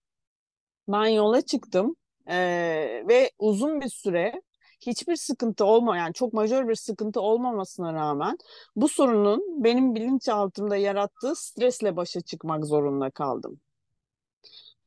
Ben 0.87 1.05
yola 1.05 1.41
çıktım 1.41 1.95
e, 2.27 2.35
ve 3.07 3.31
uzun 3.39 3.81
bir 3.81 3.89
süre 3.89 4.41
hiçbir 4.87 5.15
sıkıntı 5.15 5.65
olma 5.65 5.97
yani 5.97 6.13
çok 6.13 6.33
majör 6.33 6.67
bir 6.67 6.75
sıkıntı 6.75 7.21
olmamasına 7.21 7.93
rağmen 7.93 8.37
bu 8.75 8.87
sorunun 8.89 9.63
benim 9.63 9.95
bilinçaltımda 9.95 10.77
yarattığı 10.77 11.35
stresle 11.35 11.95
başa 11.95 12.21
çıkmak 12.21 12.65
zorunda 12.65 13.09
kaldım. 13.11 13.59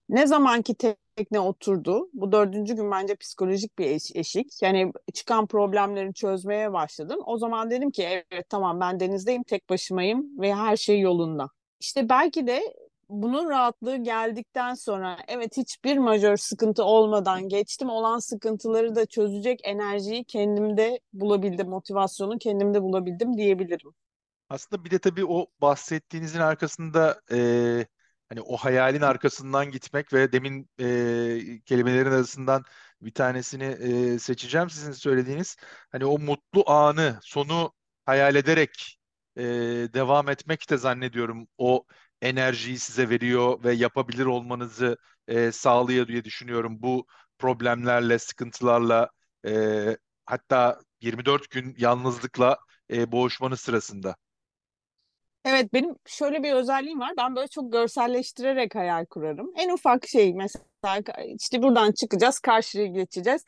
Ne 0.08 0.26
zamanki 0.26 0.74
tekne 0.74 1.40
oturdu, 1.40 2.08
bu 2.12 2.32
dördüncü 2.32 2.76
gün 2.76 2.90
bence 2.90 3.16
psikolojik 3.16 3.78
bir 3.78 3.86
eş, 3.86 4.16
eşik. 4.16 4.62
Yani 4.62 4.92
çıkan 5.14 5.46
problemleri 5.46 6.14
çözmeye 6.14 6.72
başladım. 6.72 7.20
O 7.26 7.38
zaman 7.38 7.70
dedim 7.70 7.90
ki 7.90 8.02
evet 8.02 8.48
tamam 8.48 8.80
ben 8.80 9.00
denizdeyim, 9.00 9.42
tek 9.42 9.68
başımayım 9.70 10.40
ve 10.40 10.54
her 10.54 10.76
şey 10.76 11.00
yolunda. 11.00 11.48
İşte 11.80 12.08
belki 12.08 12.46
de 12.46 12.74
bunun 13.08 13.50
rahatlığı 13.50 13.96
geldikten 13.96 14.74
sonra 14.74 15.18
evet 15.28 15.56
hiçbir 15.56 15.98
majör 15.98 16.36
sıkıntı 16.36 16.84
olmadan 16.84 17.48
geçtim. 17.48 17.88
Olan 17.88 18.18
sıkıntıları 18.18 18.94
da 18.94 19.06
çözecek 19.06 19.60
enerjiyi 19.64 20.24
kendimde 20.24 21.00
bulabildim, 21.12 21.68
motivasyonu 21.68 22.38
kendimde 22.38 22.82
bulabildim 22.82 23.36
diyebilirim. 23.36 23.94
Aslında 24.50 24.84
bir 24.84 24.90
de 24.90 24.98
tabii 24.98 25.24
o 25.26 25.46
bahsettiğinizin 25.60 26.40
arkasında 26.40 27.20
e, 27.32 27.38
hani 28.28 28.40
o 28.40 28.56
hayalin 28.56 29.00
arkasından 29.00 29.70
gitmek 29.70 30.12
ve 30.12 30.32
demin 30.32 30.70
e, 30.78 30.84
kelimelerin 31.64 32.10
arasından 32.10 32.64
bir 33.02 33.14
tanesini 33.14 33.64
e, 33.64 34.18
seçeceğim 34.18 34.70
sizin 34.70 34.92
söylediğiniz. 34.92 35.56
Hani 35.92 36.04
o 36.04 36.18
mutlu 36.18 36.70
anı, 36.70 37.18
sonu 37.22 37.72
hayal 38.04 38.34
ederek 38.34 38.98
e, 39.36 39.42
devam 39.94 40.28
etmek 40.28 40.70
de 40.70 40.76
zannediyorum 40.76 41.48
o 41.58 41.84
enerjiyi 42.22 42.78
size 42.78 43.10
veriyor 43.10 43.64
ve 43.64 43.72
yapabilir 43.72 44.26
olmanızı 44.26 44.96
e, 45.28 45.52
sağlıyor 45.52 46.08
diye 46.08 46.24
düşünüyorum. 46.24 46.76
Bu 46.82 47.06
problemlerle, 47.38 48.18
sıkıntılarla 48.18 49.10
e, 49.46 49.52
hatta 50.26 50.80
24 51.00 51.50
gün 51.50 51.74
yalnızlıkla 51.78 52.58
e, 52.90 53.12
boğuşmanız 53.12 53.60
sırasında. 53.60 54.16
Evet 55.44 55.72
benim 55.72 55.94
şöyle 56.06 56.42
bir 56.42 56.52
özelliğim 56.52 57.00
var. 57.00 57.12
Ben 57.18 57.36
böyle 57.36 57.48
çok 57.48 57.72
görselleştirerek 57.72 58.74
hayal 58.74 59.06
kurarım. 59.06 59.52
En 59.56 59.70
ufak 59.70 60.08
şey 60.08 60.34
mesela 60.34 61.02
işte 61.40 61.62
buradan 61.62 61.92
çıkacağız, 61.92 62.38
karşıya 62.38 62.86
geçeceğiz, 62.86 63.44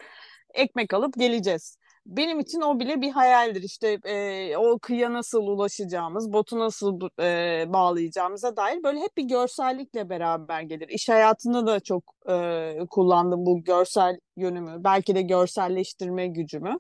ekmek 0.55 0.95
alıp 0.95 1.15
geleceğiz 1.15 1.78
benim 2.09 2.41
için 2.41 2.61
o 2.61 2.81
bile 2.81 3.01
bir 3.01 3.11
hayaldir. 3.11 3.63
İşte 3.63 3.99
e, 4.05 4.57
o 4.57 4.79
kıyıya 4.79 5.13
nasıl 5.13 5.43
ulaşacağımız, 5.43 6.33
botu 6.33 6.59
nasıl 6.59 7.01
e, 7.21 7.65
bağlayacağımıza 7.73 8.57
dair 8.57 8.83
böyle 8.83 9.01
hep 9.01 9.17
bir 9.17 9.25
görsellikle 9.25 10.11
beraber 10.11 10.63
gelir. 10.63 10.89
İş 10.89 11.09
hayatında 11.09 11.67
da 11.67 11.81
çok 11.81 12.05
e, 12.29 12.79
kullandım 12.91 13.47
bu 13.47 13.65
görsel 13.65 14.21
yönümü, 14.37 14.85
belki 14.85 15.15
de 15.15 15.23
görselleştirme 15.23 16.27
gücümü. 16.27 16.79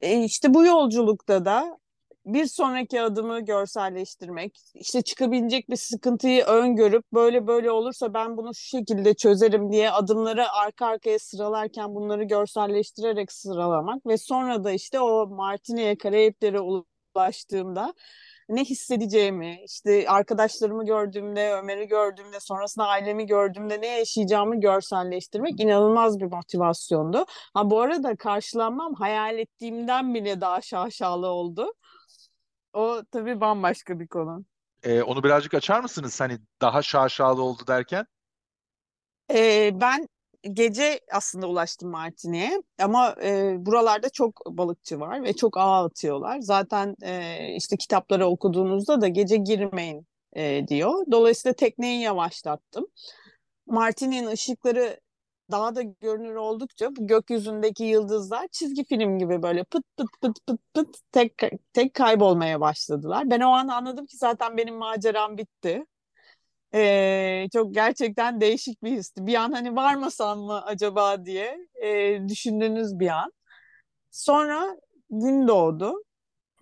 E, 0.00 0.24
işte 0.24 0.54
bu 0.54 0.66
yolculukta 0.66 1.44
da 1.44 1.78
bir 2.34 2.46
sonraki 2.46 3.00
adımı 3.02 3.40
görselleştirmek, 3.40 4.58
işte 4.74 5.02
çıkabilecek 5.02 5.70
bir 5.70 5.76
sıkıntıyı 5.76 6.44
öngörüp 6.44 7.04
böyle 7.12 7.46
böyle 7.46 7.70
olursa 7.70 8.14
ben 8.14 8.36
bunu 8.36 8.54
şu 8.54 8.68
şekilde 8.78 9.14
çözerim 9.14 9.72
diye 9.72 9.90
adımları 9.90 10.52
arka 10.52 10.86
arkaya 10.86 11.18
sıralarken 11.18 11.94
bunları 11.94 12.24
görselleştirerek 12.24 13.32
sıralamak 13.32 14.06
ve 14.06 14.18
sonra 14.18 14.64
da 14.64 14.72
işte 14.72 15.00
o 15.00 15.26
Martini'ye, 15.26 15.98
Karayipler'e 15.98 16.60
ulaştığımda 16.60 17.94
ne 18.48 18.64
hissedeceğimi, 18.64 19.58
işte 19.64 20.08
arkadaşlarımı 20.08 20.86
gördüğümde, 20.86 21.52
Ömer'i 21.52 21.88
gördüğümde, 21.88 22.40
sonrasında 22.40 22.86
ailemi 22.86 23.26
gördüğümde 23.26 23.80
ne 23.80 23.86
yaşayacağımı 23.86 24.60
görselleştirmek 24.60 25.60
inanılmaz 25.60 26.20
bir 26.20 26.26
motivasyondu. 26.26 27.26
Ha 27.54 27.70
bu 27.70 27.80
arada 27.80 28.16
karşılanmam 28.16 28.94
hayal 28.94 29.38
ettiğimden 29.38 30.14
bile 30.14 30.40
daha 30.40 30.60
şaşalı 30.60 31.26
oldu. 31.26 31.72
O 32.72 33.02
tabii 33.10 33.40
bambaşka 33.40 34.00
bir 34.00 34.06
konu. 34.06 34.44
Ee, 34.82 35.02
onu 35.02 35.22
birazcık 35.22 35.54
açar 35.54 35.80
mısınız? 35.80 36.20
Hani 36.20 36.38
daha 36.60 36.82
şaşalı 36.82 37.42
oldu 37.42 37.62
derken? 37.66 38.06
Ee, 39.30 39.70
ben 39.80 40.08
gece 40.52 41.00
aslında 41.12 41.46
ulaştım 41.46 41.90
Martini'ye 41.90 42.62
ama 42.80 43.14
e, 43.22 43.54
buralarda 43.58 44.10
çok 44.10 44.46
balıkçı 44.46 45.00
var 45.00 45.22
ve 45.22 45.32
çok 45.32 45.56
ağ 45.56 45.84
atıyorlar. 45.84 46.40
Zaten 46.40 46.96
e, 47.02 47.36
işte 47.56 47.76
kitapları 47.76 48.26
okuduğunuzda 48.26 49.00
da 49.00 49.08
gece 49.08 49.36
girmeyin 49.36 50.06
e, 50.32 50.68
diyor. 50.68 51.06
Dolayısıyla 51.10 51.52
tekneyi 51.52 52.00
yavaşlattım. 52.00 52.86
Martini'nin 53.66 54.26
ışıkları 54.26 55.00
daha 55.50 55.74
da 55.74 55.82
görünür 55.82 56.34
oldukça 56.34 56.96
bu 56.96 57.06
gökyüzündeki 57.06 57.84
yıldızlar 57.84 58.48
çizgi 58.52 58.84
film 58.84 59.18
gibi 59.18 59.42
böyle 59.42 59.64
pıt 59.64 59.84
pıt 59.96 60.08
pıt 60.22 60.46
pıt 60.46 60.60
pıt 60.74 60.96
tek 61.12 61.34
tek 61.72 61.94
kaybolmaya 61.94 62.60
başladılar. 62.60 63.30
Ben 63.30 63.40
o 63.40 63.48
an 63.50 63.68
anladım 63.68 64.06
ki 64.06 64.16
zaten 64.16 64.56
benim 64.56 64.74
maceram 64.76 65.36
bitti. 65.38 65.84
Ee, 66.74 67.46
çok 67.52 67.74
gerçekten 67.74 68.40
değişik 68.40 68.82
bir 68.82 68.92
histi. 68.92 69.26
Bir 69.26 69.34
an 69.34 69.52
hani 69.52 69.76
varmasam 69.76 70.40
mı 70.40 70.62
acaba 70.66 71.24
diye 71.24 71.58
e, 71.84 72.20
düşündüğünüz 72.28 72.98
bir 73.00 73.08
an. 73.08 73.32
Sonra 74.10 74.76
gün 75.10 75.48
doğdu. 75.48 75.94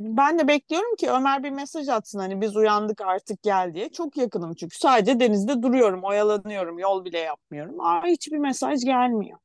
Ben 0.00 0.38
de 0.38 0.48
bekliyorum 0.48 0.96
ki 0.96 1.11
Ömer 1.11 1.42
bir 1.44 1.50
mesaj 1.50 1.88
atsın 1.88 2.18
hani 2.18 2.40
biz 2.40 2.56
uyandık 2.56 3.00
artık 3.00 3.42
gel 3.42 3.74
diye. 3.74 3.88
Çok 3.92 4.16
yakınım 4.16 4.54
çünkü 4.54 4.78
sadece 4.78 5.20
denizde 5.20 5.62
duruyorum, 5.62 6.04
oyalanıyorum, 6.04 6.78
yol 6.78 7.04
bile 7.04 7.18
yapmıyorum. 7.18 7.80
Aa, 7.80 8.06
hiçbir 8.06 8.38
mesaj 8.38 8.85
gelmiyor. 8.85 9.38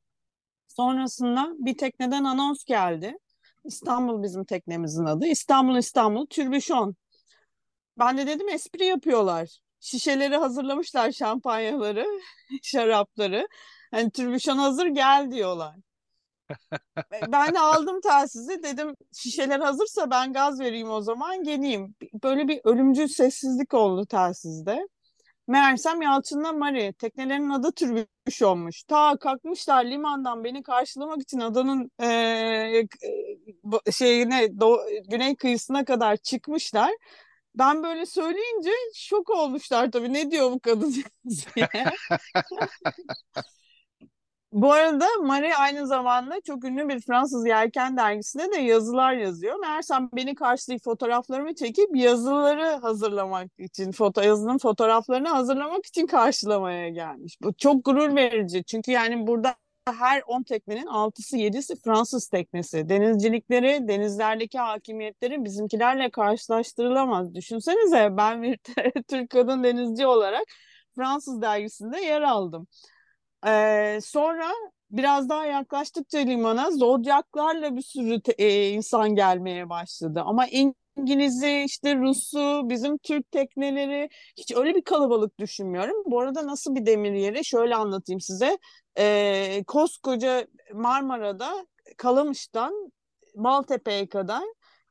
Sonrasında 0.68 1.52
bir 1.58 1.78
tekneden 1.78 2.24
anons 2.24 2.64
geldi. 2.64 3.18
İstanbul 3.64 4.22
bizim 4.22 4.44
teknemizin 4.44 5.04
adı. 5.04 5.26
İstanbul 5.26 5.76
İstanbul 5.78 6.26
Türbüşon. 6.26 6.96
Ben 7.98 8.18
de 8.18 8.26
dedim 8.26 8.48
espri 8.48 8.84
yapıyorlar. 8.84 9.58
Şişeleri 9.80 10.36
hazırlamışlar 10.36 11.12
şampanyaları, 11.12 12.06
şarapları. 12.62 13.48
Hani 13.90 14.10
türbüşon 14.10 14.58
hazır 14.58 14.86
gel 14.86 15.30
diyorlar 15.30 15.76
ben 17.32 17.54
de 17.54 17.60
aldım 17.60 18.00
telsizi 18.00 18.62
dedim 18.62 18.94
şişeler 19.12 19.60
hazırsa 19.60 20.10
ben 20.10 20.32
gaz 20.32 20.60
vereyim 20.60 20.90
o 20.90 21.00
zaman 21.00 21.42
geleyim. 21.44 21.94
Böyle 22.24 22.48
bir 22.48 22.60
ölümcül 22.64 23.08
sessizlik 23.08 23.74
oldu 23.74 24.06
telsizde. 24.06 24.88
Meğersem 25.48 26.02
Yalçın'la 26.02 26.52
Mari 26.52 26.92
teknelerin 26.92 27.50
adı 27.50 27.72
türbüş 27.72 28.42
olmuş. 28.42 28.82
Ta 28.82 29.16
kalkmışlar 29.20 29.84
limandan 29.84 30.44
beni 30.44 30.62
karşılamak 30.62 31.22
için 31.22 31.40
adanın 31.40 31.90
e, 32.02 32.86
şeyine 33.92 34.60
do, 34.60 34.78
güney 35.08 35.36
kıyısına 35.36 35.84
kadar 35.84 36.16
çıkmışlar. 36.16 36.90
Ben 37.54 37.82
böyle 37.82 38.06
söyleyince 38.06 38.70
şok 38.94 39.30
olmuşlar 39.30 39.90
tabii. 39.90 40.12
Ne 40.12 40.30
diyor 40.30 40.50
bu 40.50 40.60
kadın 40.60 40.94
diye. 41.56 41.66
Bu 44.62 44.72
arada 44.72 45.06
Marie 45.22 45.54
aynı 45.54 45.86
zamanda 45.86 46.40
çok 46.40 46.64
ünlü 46.64 46.88
bir 46.88 47.00
Fransız 47.00 47.46
yelken 47.46 47.96
dergisinde 47.96 48.52
de 48.52 48.56
yazılar 48.60 49.12
yazıyor. 49.12 49.58
Meğersem 49.58 50.08
beni 50.12 50.34
karşılayıp 50.34 50.84
fotoğraflarımı 50.84 51.54
çekip 51.54 51.96
yazıları 51.96 52.64
hazırlamak 52.64 53.50
için, 53.58 53.92
foto 53.92 54.20
yazının 54.20 54.58
fotoğraflarını 54.58 55.28
hazırlamak 55.28 55.86
için 55.86 56.06
karşılamaya 56.06 56.88
gelmiş. 56.88 57.36
Bu 57.42 57.54
çok 57.54 57.84
gurur 57.84 58.16
verici. 58.16 58.64
Çünkü 58.64 58.90
yani 58.90 59.26
burada 59.26 59.54
her 59.98 60.22
10 60.26 60.42
teknenin 60.42 60.86
6'sı 60.86 61.36
7'si 61.36 61.76
Fransız 61.84 62.28
teknesi. 62.28 62.88
Denizcilikleri, 62.88 63.88
denizlerdeki 63.88 64.58
hakimiyetleri 64.58 65.44
bizimkilerle 65.44 66.10
karşılaştırılamaz. 66.10 67.34
Düşünsenize 67.34 68.16
ben 68.16 68.42
bir 68.42 68.58
Türk 69.08 69.30
kadın 69.30 69.64
denizci 69.64 70.06
olarak 70.06 70.44
Fransız 70.96 71.42
dergisinde 71.42 72.00
yer 72.00 72.22
aldım. 72.22 72.66
Ee, 73.46 73.98
sonra 74.02 74.52
biraz 74.90 75.28
daha 75.28 75.46
yaklaştıkça 75.46 76.18
limana 76.18 76.70
zodyaklarla 76.70 77.76
bir 77.76 77.82
sürü 77.82 78.20
e, 78.38 78.68
insan 78.70 79.14
gelmeye 79.14 79.68
başladı. 79.68 80.22
Ama 80.26 80.46
İngiliz'i, 80.96 81.62
işte 81.66 81.96
Rus'u, 81.96 82.62
bizim 82.70 82.98
Türk 82.98 83.32
tekneleri 83.32 84.08
hiç 84.36 84.52
öyle 84.56 84.74
bir 84.74 84.82
kalabalık 84.82 85.38
düşünmüyorum. 85.38 85.96
Bu 86.06 86.20
arada 86.20 86.46
nasıl 86.46 86.74
bir 86.74 86.86
demir 86.86 87.12
yeri 87.12 87.44
şöyle 87.44 87.74
anlatayım 87.76 88.20
size. 88.20 88.58
Ee, 88.98 89.64
koskoca 89.66 90.46
Marmara'da 90.74 91.66
Kalamış'tan 91.96 92.92
Maltepe'ye 93.36 94.08
kadar 94.08 94.42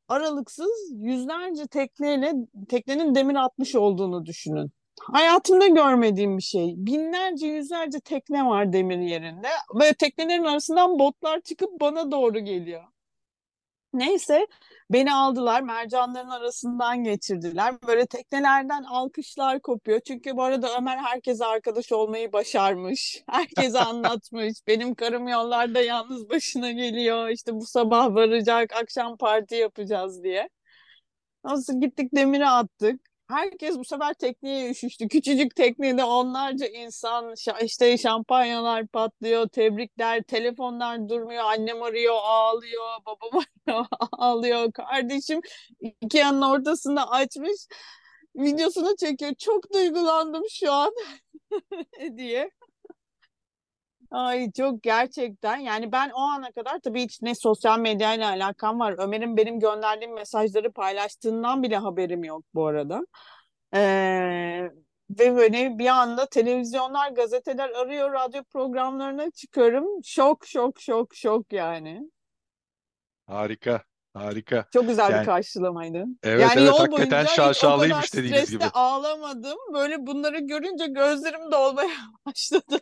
aralıksız 0.08 0.92
yüzlerce 0.96 1.68
tekneyle 1.68 2.34
teknenin 2.70 3.16
demir 3.16 3.36
atmış 3.36 3.76
olduğunu 3.76 4.26
düşünün. 4.26 4.72
Hayatımda 5.02 5.68
görmediğim 5.68 6.38
bir 6.38 6.44
şey. 6.44 6.74
Binlerce, 6.78 7.48
yüzlerce 7.48 8.00
tekne 8.00 8.46
var 8.46 8.74
demir 8.74 9.00
yerinde. 9.00 9.48
Böyle 9.80 9.94
teknelerin 9.94 10.44
arasından 10.44 11.00
botlar 11.00 11.42
çıkıp 11.42 11.82
bana 11.82 12.12
doğru 12.12 12.40
geliyor. 12.40 12.84
Neyse 13.94 14.48
beni 14.92 15.14
aldılar 15.14 15.62
mercanların 15.62 16.30
arasından 16.30 17.04
geçirdiler. 17.04 17.76
Böyle 17.88 18.06
teknelerden 18.06 18.84
alkışlar 18.84 19.62
kopuyor. 19.62 20.00
Çünkü 20.00 20.38
bu 20.38 20.44
arada 20.44 20.78
Ömer 20.78 20.98
herkese 20.98 21.46
arkadaş 21.46 21.92
olmayı 21.92 22.34
başarmış. 22.34 23.24
Herkese 23.30 23.80
anlatmış. 23.80 24.54
Benim 24.68 24.96
karım 24.96 25.28
yollarda 25.28 25.82
yalnız 25.82 26.30
başına 26.30 26.72
geliyor. 26.72 27.30
İşte 27.30 27.54
bu 27.54 27.66
sabah 27.66 28.16
varacak, 28.16 28.74
akşam 28.74 29.18
parti 29.18 29.56
yapacağız 29.56 30.24
diye. 30.24 30.50
Nasıl 31.44 31.82
gittik 31.82 32.16
demiri 32.16 32.48
attık. 32.48 33.02
Herkes 33.28 33.78
bu 33.78 33.84
sefer 33.86 34.14
tekneye 34.14 34.72
üşüştü. 34.72 35.08
Küçücük 35.08 35.56
teknede 35.56 36.04
onlarca 36.04 36.68
insan 36.68 37.34
işte 37.64 37.98
şampanyalar 37.98 38.88
patlıyor, 38.88 39.48
tebrikler, 39.48 40.24
telefonlar 40.24 41.10
durmuyor, 41.10 41.44
annem 41.44 41.84
arıyor, 41.84 42.16
ağlıyor, 42.24 42.84
babam 43.06 43.42
arıyor, 43.68 43.86
ağlıyor. 44.12 44.72
Kardeşim 44.72 45.42
iki 46.02 46.18
yanın 46.18 46.42
ortasında 46.42 47.10
açmış 47.12 47.68
videosunu 48.36 48.96
çekiyor. 48.96 49.34
Çok 49.36 49.74
duygulandım 49.74 50.44
şu 50.50 50.72
an 50.72 50.94
diye. 52.18 52.52
Ay 54.12 54.52
çok 54.52 54.84
gerçekten 54.84 55.58
yani 55.58 55.92
ben 55.92 56.10
o 56.10 56.20
ana 56.22 56.52
kadar 56.52 56.80
tabii 56.80 57.04
hiç 57.04 57.22
ne 57.22 57.36
sosyal 57.36 57.80
medyayla 57.80 58.30
alakam 58.30 58.80
var. 58.80 58.96
Ömer'in 58.98 59.38
benim 59.38 59.60
gönderdiğim 59.60 60.14
mesajları 60.14 60.72
paylaştığından 60.72 61.64
bile 61.64 61.78
haberim 61.78 62.24
yok 62.24 62.44
bu 62.54 62.66
arada. 62.68 63.06
Ee, 63.74 64.70
ve 65.10 65.36
böyle 65.36 65.78
bir 65.78 65.88
anda 65.88 66.26
televizyonlar, 66.26 67.12
gazeteler 67.12 67.70
arıyor, 67.70 68.14
radyo 68.14 68.44
programlarına 68.44 69.32
çıkıyorum. 69.32 69.86
Şok, 70.04 70.48
şok, 70.48 70.82
şok, 70.82 71.16
şok 71.16 71.54
yani. 71.54 72.02
Harika, 73.28 73.84
harika. 74.14 74.68
Çok 74.74 74.88
güzel 74.88 75.12
Yani 75.12 75.22
bir 75.22 75.26
karşılamaydı. 75.26 76.06
evet 76.24 76.42
Yani 76.42 76.54
evet 76.58 76.68
yol 76.68 76.78
hakikaten 76.78 77.26
şaşalıymış 77.26 78.14
dediğiniz 78.14 78.50
gibi. 78.50 78.66
ağlamadım. 78.66 79.58
Böyle 79.74 80.08
bunları 80.08 80.40
görünce 80.40 80.88
gözlerim 80.88 81.52
dolmaya 81.52 81.90
başladı. 82.26 82.80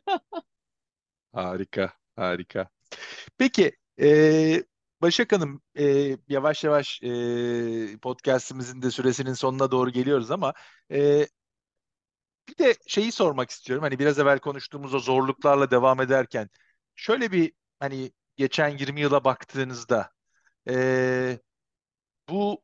Harika, 1.35 1.93
harika. 2.15 2.69
Peki, 3.37 3.71
e, 4.01 4.63
Başak 5.01 5.33
Hanım, 5.33 5.61
e, 5.79 6.17
yavaş 6.29 6.63
yavaş 6.63 7.03
e, 7.03 7.97
podcastimizin 8.01 8.81
de 8.81 8.91
süresinin 8.91 9.33
sonuna 9.33 9.71
doğru 9.71 9.91
geliyoruz 9.91 10.31
ama 10.31 10.53
e, 10.91 11.27
bir 12.49 12.57
de 12.57 12.75
şeyi 12.87 13.11
sormak 13.11 13.49
istiyorum. 13.49 13.83
Hani 13.83 13.99
biraz 13.99 14.19
evvel 14.19 14.39
konuştuğumuz 14.39 14.93
o 14.93 14.99
zorluklarla 14.99 15.71
devam 15.71 16.01
ederken 16.01 16.49
şöyle 16.95 17.31
bir 17.31 17.53
hani 17.79 18.11
geçen 18.37 18.69
20 18.77 19.01
yıla 19.01 19.23
baktığınızda 19.23 20.11
e, 20.69 21.39
bu 22.29 22.63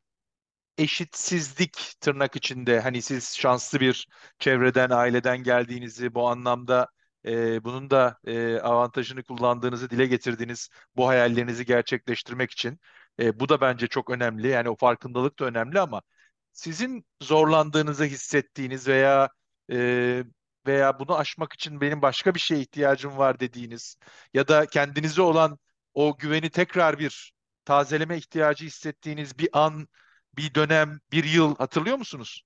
eşitsizlik 0.78 1.94
tırnak 2.00 2.36
içinde 2.36 2.80
hani 2.80 3.02
siz 3.02 3.36
şanslı 3.38 3.80
bir 3.80 4.08
çevreden, 4.38 4.90
aileden 4.90 5.42
geldiğinizi 5.42 6.14
bu 6.14 6.28
anlamda 6.28 6.88
e, 7.26 7.64
bunun 7.64 7.90
da 7.90 8.18
e, 8.26 8.58
avantajını 8.58 9.22
kullandığınızı 9.22 9.90
dile 9.90 10.06
getirdiğiniz 10.06 10.68
bu 10.96 11.08
hayallerinizi 11.08 11.66
gerçekleştirmek 11.66 12.50
için 12.50 12.80
e, 13.20 13.40
bu 13.40 13.48
da 13.48 13.60
bence 13.60 13.86
çok 13.86 14.10
önemli. 14.10 14.48
Yani 14.48 14.68
o 14.68 14.76
farkındalık 14.76 15.38
da 15.38 15.44
önemli 15.44 15.80
ama 15.80 16.02
sizin 16.52 17.04
zorlandığınızı 17.22 18.04
hissettiğiniz 18.04 18.88
veya 18.88 19.28
e, 19.72 20.24
veya 20.66 20.98
bunu 20.98 21.16
aşmak 21.18 21.52
için 21.52 21.80
benim 21.80 22.02
başka 22.02 22.34
bir 22.34 22.40
şeye 22.40 22.60
ihtiyacım 22.60 23.16
var 23.18 23.40
dediğiniz 23.40 23.96
ya 24.34 24.48
da 24.48 24.66
kendinize 24.66 25.22
olan 25.22 25.58
o 25.94 26.16
güveni 26.18 26.50
tekrar 26.50 26.98
bir 26.98 27.32
tazeleme 27.64 28.16
ihtiyacı 28.16 28.64
hissettiğiniz 28.64 29.38
bir 29.38 29.48
an 29.52 29.88
bir 30.36 30.54
dönem, 30.54 31.00
bir 31.12 31.24
yıl 31.24 31.56
hatırlıyor 31.56 31.96
musunuz? 31.96 32.42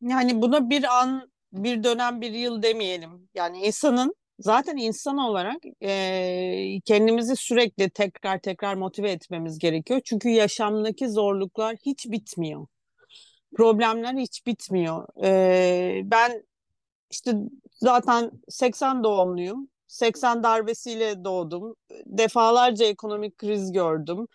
Yani 0.00 0.42
buna 0.42 0.70
bir 0.70 0.84
an, 1.00 1.30
bir 1.64 1.84
dönem, 1.84 2.20
bir 2.20 2.32
yıl 2.32 2.62
demeyelim. 2.62 3.28
Yani 3.34 3.58
insanın 3.58 4.14
zaten 4.38 4.76
insan 4.76 5.18
olarak 5.18 5.56
e, 5.82 6.80
kendimizi 6.84 7.36
sürekli 7.36 7.90
tekrar 7.90 8.38
tekrar 8.38 8.74
motive 8.74 9.10
etmemiz 9.10 9.58
gerekiyor. 9.58 10.00
Çünkü 10.04 10.28
yaşamdaki 10.28 11.08
zorluklar 11.08 11.76
hiç 11.86 12.06
bitmiyor. 12.10 12.66
Problemler 13.56 14.14
hiç 14.14 14.46
bitmiyor. 14.46 15.06
E, 15.24 16.00
ben 16.04 16.42
işte 17.10 17.32
zaten 17.72 18.30
80 18.48 19.04
doğumluyum. 19.04 19.68
80 19.86 20.42
darbesiyle 20.42 21.24
doğdum. 21.24 21.76
Defalarca 22.06 22.86
ekonomik 22.86 23.38
kriz 23.38 23.72
gördüm. 23.72 24.26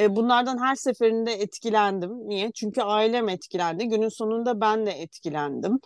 E, 0.00 0.16
bunlardan 0.16 0.58
her 0.58 0.74
seferinde 0.74 1.32
etkilendim. 1.32 2.28
Niye? 2.28 2.52
Çünkü 2.52 2.82
ailem 2.82 3.28
etkilendi. 3.28 3.88
Günün 3.88 4.08
sonunda 4.08 4.60
ben 4.60 4.86
de 4.86 4.90
etkilendim. 4.90 5.80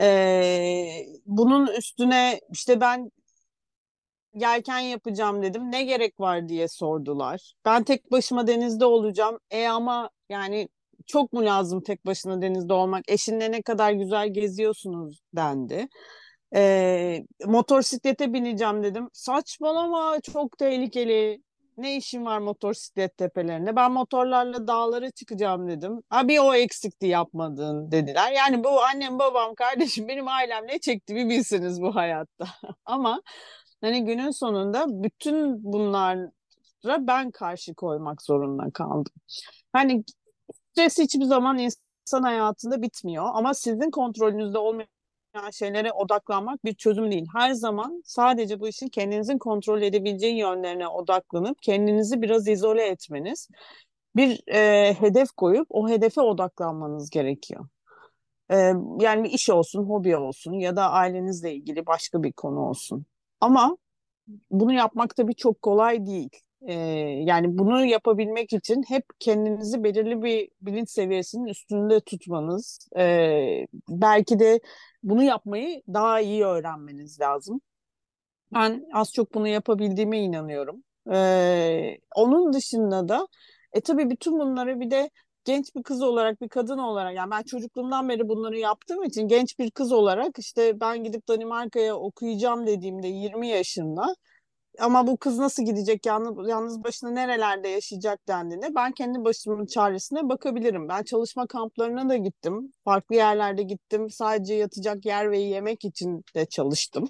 E, 0.00 1.06
bunun 1.26 1.66
üstüne 1.66 2.40
işte 2.52 2.80
ben 2.80 3.10
yelken 4.34 4.78
yapacağım 4.78 5.42
dedim. 5.42 5.72
Ne 5.72 5.84
gerek 5.84 6.20
var 6.20 6.48
diye 6.48 6.68
sordular. 6.68 7.54
Ben 7.64 7.84
tek 7.84 8.12
başıma 8.12 8.46
denizde 8.46 8.84
olacağım. 8.84 9.38
E 9.50 9.66
ama 9.68 10.10
yani 10.28 10.68
çok 11.06 11.32
mu 11.32 11.44
lazım 11.44 11.80
tek 11.82 12.06
başına 12.06 12.42
denizde 12.42 12.72
olmak? 12.72 13.04
Eşinle 13.08 13.52
ne 13.52 13.62
kadar 13.62 13.92
güzel 13.92 14.32
geziyorsunuz 14.32 15.20
dendi. 15.36 15.88
E, 16.56 17.24
motosiklete 17.46 18.32
bineceğim 18.32 18.82
dedim. 18.82 19.08
Saçmalama 19.12 20.20
çok 20.32 20.58
tehlikeli. 20.58 21.42
Ne 21.76 21.96
işin 21.96 22.24
var 22.24 22.38
motosiklet 22.38 23.16
tepelerinde? 23.16 23.76
Ben 23.76 23.92
motorlarla 23.92 24.66
dağlara 24.66 25.10
çıkacağım 25.10 25.68
dedim. 25.68 26.02
Abi 26.10 26.40
o 26.40 26.54
eksikti 26.54 27.06
yapmadın 27.06 27.90
dediler. 27.90 28.32
Yani 28.32 28.64
bu 28.64 28.82
annem 28.82 29.18
babam 29.18 29.54
kardeşim 29.54 30.08
benim 30.08 30.28
ailem 30.28 30.66
ne 30.66 30.78
çekti 30.78 31.14
bir 31.14 31.28
bilsiniz 31.28 31.82
bu 31.82 31.94
hayatta. 31.94 32.46
Ama 32.84 33.22
hani 33.80 34.04
günün 34.04 34.30
sonunda 34.30 34.86
bütün 34.88 35.64
bunlara 35.72 36.30
ben 37.06 37.30
karşı 37.30 37.74
koymak 37.74 38.22
zorunda 38.22 38.70
kaldım. 38.74 39.12
Hani 39.72 40.04
stres 40.72 40.98
hiçbir 40.98 41.24
zaman 41.24 41.58
insan 41.58 42.22
hayatında 42.22 42.82
bitmiyor 42.82 43.24
ama 43.34 43.54
sizin 43.54 43.90
kontrolünüzde 43.90 44.58
olmayan 44.58 44.88
şeylere 45.52 45.92
odaklanmak 45.92 46.64
bir 46.64 46.74
çözüm 46.74 47.10
değil. 47.10 47.26
Her 47.36 47.52
zaman 47.52 48.02
sadece 48.04 48.60
bu 48.60 48.68
işin 48.68 48.88
kendinizin 48.88 49.38
kontrol 49.38 49.82
edebileceği 49.82 50.38
yönlerine 50.38 50.88
odaklanıp 50.88 51.62
kendinizi 51.62 52.22
biraz 52.22 52.48
izole 52.48 52.86
etmeniz, 52.86 53.48
bir 54.16 54.42
e, 54.54 54.94
hedef 54.94 55.28
koyup 55.32 55.66
o 55.70 55.88
hedefe 55.88 56.20
odaklanmanız 56.20 57.10
gerekiyor. 57.10 57.66
E, 58.50 58.56
yani 59.00 59.24
bir 59.24 59.30
iş 59.30 59.50
olsun, 59.50 59.84
hobi 59.84 60.16
olsun 60.16 60.52
ya 60.54 60.76
da 60.76 60.90
ailenizle 60.90 61.54
ilgili 61.54 61.86
başka 61.86 62.22
bir 62.22 62.32
konu 62.32 62.60
olsun. 62.60 63.06
Ama 63.40 63.76
bunu 64.50 64.72
yapmak 64.72 65.16
tabii 65.16 65.34
çok 65.34 65.62
kolay 65.62 66.06
değil. 66.06 66.30
Ee, 66.68 66.74
yani 67.24 67.58
bunu 67.58 67.84
yapabilmek 67.86 68.52
için 68.52 68.82
hep 68.88 69.04
kendinizi 69.20 69.84
belirli 69.84 70.22
bir 70.22 70.50
bilinç 70.60 70.90
seviyesinin 70.90 71.46
üstünde 71.46 72.00
tutmanız, 72.00 72.88
e, 72.98 73.66
belki 73.88 74.38
de 74.38 74.60
bunu 75.02 75.22
yapmayı 75.22 75.82
daha 75.88 76.20
iyi 76.20 76.44
öğrenmeniz 76.44 77.20
lazım. 77.20 77.60
Ben 78.54 78.84
az 78.92 79.12
çok 79.12 79.34
bunu 79.34 79.48
yapabildiğime 79.48 80.18
inanıyorum. 80.20 80.84
Ee, 81.12 81.98
onun 82.16 82.52
dışında 82.52 83.08
da 83.08 83.28
e 83.72 83.80
tabii 83.80 84.10
bütün 84.10 84.38
bunları 84.38 84.80
bir 84.80 84.90
de 84.90 85.10
genç 85.44 85.74
bir 85.76 85.82
kız 85.82 86.02
olarak, 86.02 86.40
bir 86.40 86.48
kadın 86.48 86.78
olarak 86.78 87.16
yani 87.16 87.30
ben 87.30 87.42
çocukluğumdan 87.42 88.08
beri 88.08 88.28
bunları 88.28 88.58
yaptığım 88.58 89.04
için 89.04 89.28
genç 89.28 89.58
bir 89.58 89.70
kız 89.70 89.92
olarak 89.92 90.38
işte 90.38 90.80
ben 90.80 91.04
gidip 91.04 91.28
Danimarka'ya 91.28 91.96
okuyacağım 91.96 92.66
dediğimde 92.66 93.08
20 93.08 93.48
yaşında 93.48 94.14
ama 94.78 95.06
bu 95.06 95.16
kız 95.16 95.38
nasıl 95.38 95.64
gidecek 95.64 96.06
yalnız, 96.06 96.48
yalnız 96.48 96.84
başına 96.84 97.10
nerelerde 97.10 97.68
yaşayacak 97.68 98.28
dendiğinde 98.28 98.74
ben 98.74 98.92
kendi 98.92 99.24
başımın 99.24 99.66
çaresine 99.66 100.28
bakabilirim. 100.28 100.88
Ben 100.88 101.02
çalışma 101.02 101.46
kamplarına 101.46 102.08
da 102.08 102.16
gittim. 102.16 102.72
Farklı 102.84 103.14
yerlerde 103.14 103.62
gittim. 103.62 104.10
Sadece 104.10 104.54
yatacak 104.54 105.06
yer 105.06 105.30
ve 105.30 105.38
yemek 105.38 105.84
için 105.84 106.24
de 106.34 106.46
çalıştım. 106.46 107.08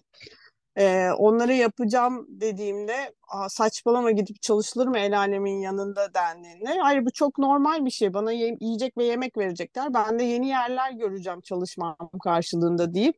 Ee, 0.77 1.11
onları 1.19 1.55
yapacağım 1.55 2.27
dediğimde 2.29 3.15
saçmalama 3.49 4.11
gidip 4.11 4.43
çalışılır 4.43 4.87
mı 4.87 4.99
el 4.99 5.19
alemin 5.19 5.61
yanında 5.61 6.15
dendiğinde. 6.15 6.79
Hayır 6.83 7.07
bu 7.07 7.13
çok 7.13 7.39
normal 7.39 7.85
bir 7.85 7.91
şey. 7.91 8.15
Bana 8.15 8.33
yiyecek 8.33 8.99
ve 8.99 9.05
yemek 9.05 9.37
verecekler. 9.39 9.95
Ben 9.95 10.19
de 10.19 10.25
yeni 10.25 10.49
yerler 10.49 10.93
göreceğim 10.93 11.41
çalışmam 11.41 11.97
karşılığında 12.25 12.95
deyip 12.95 13.17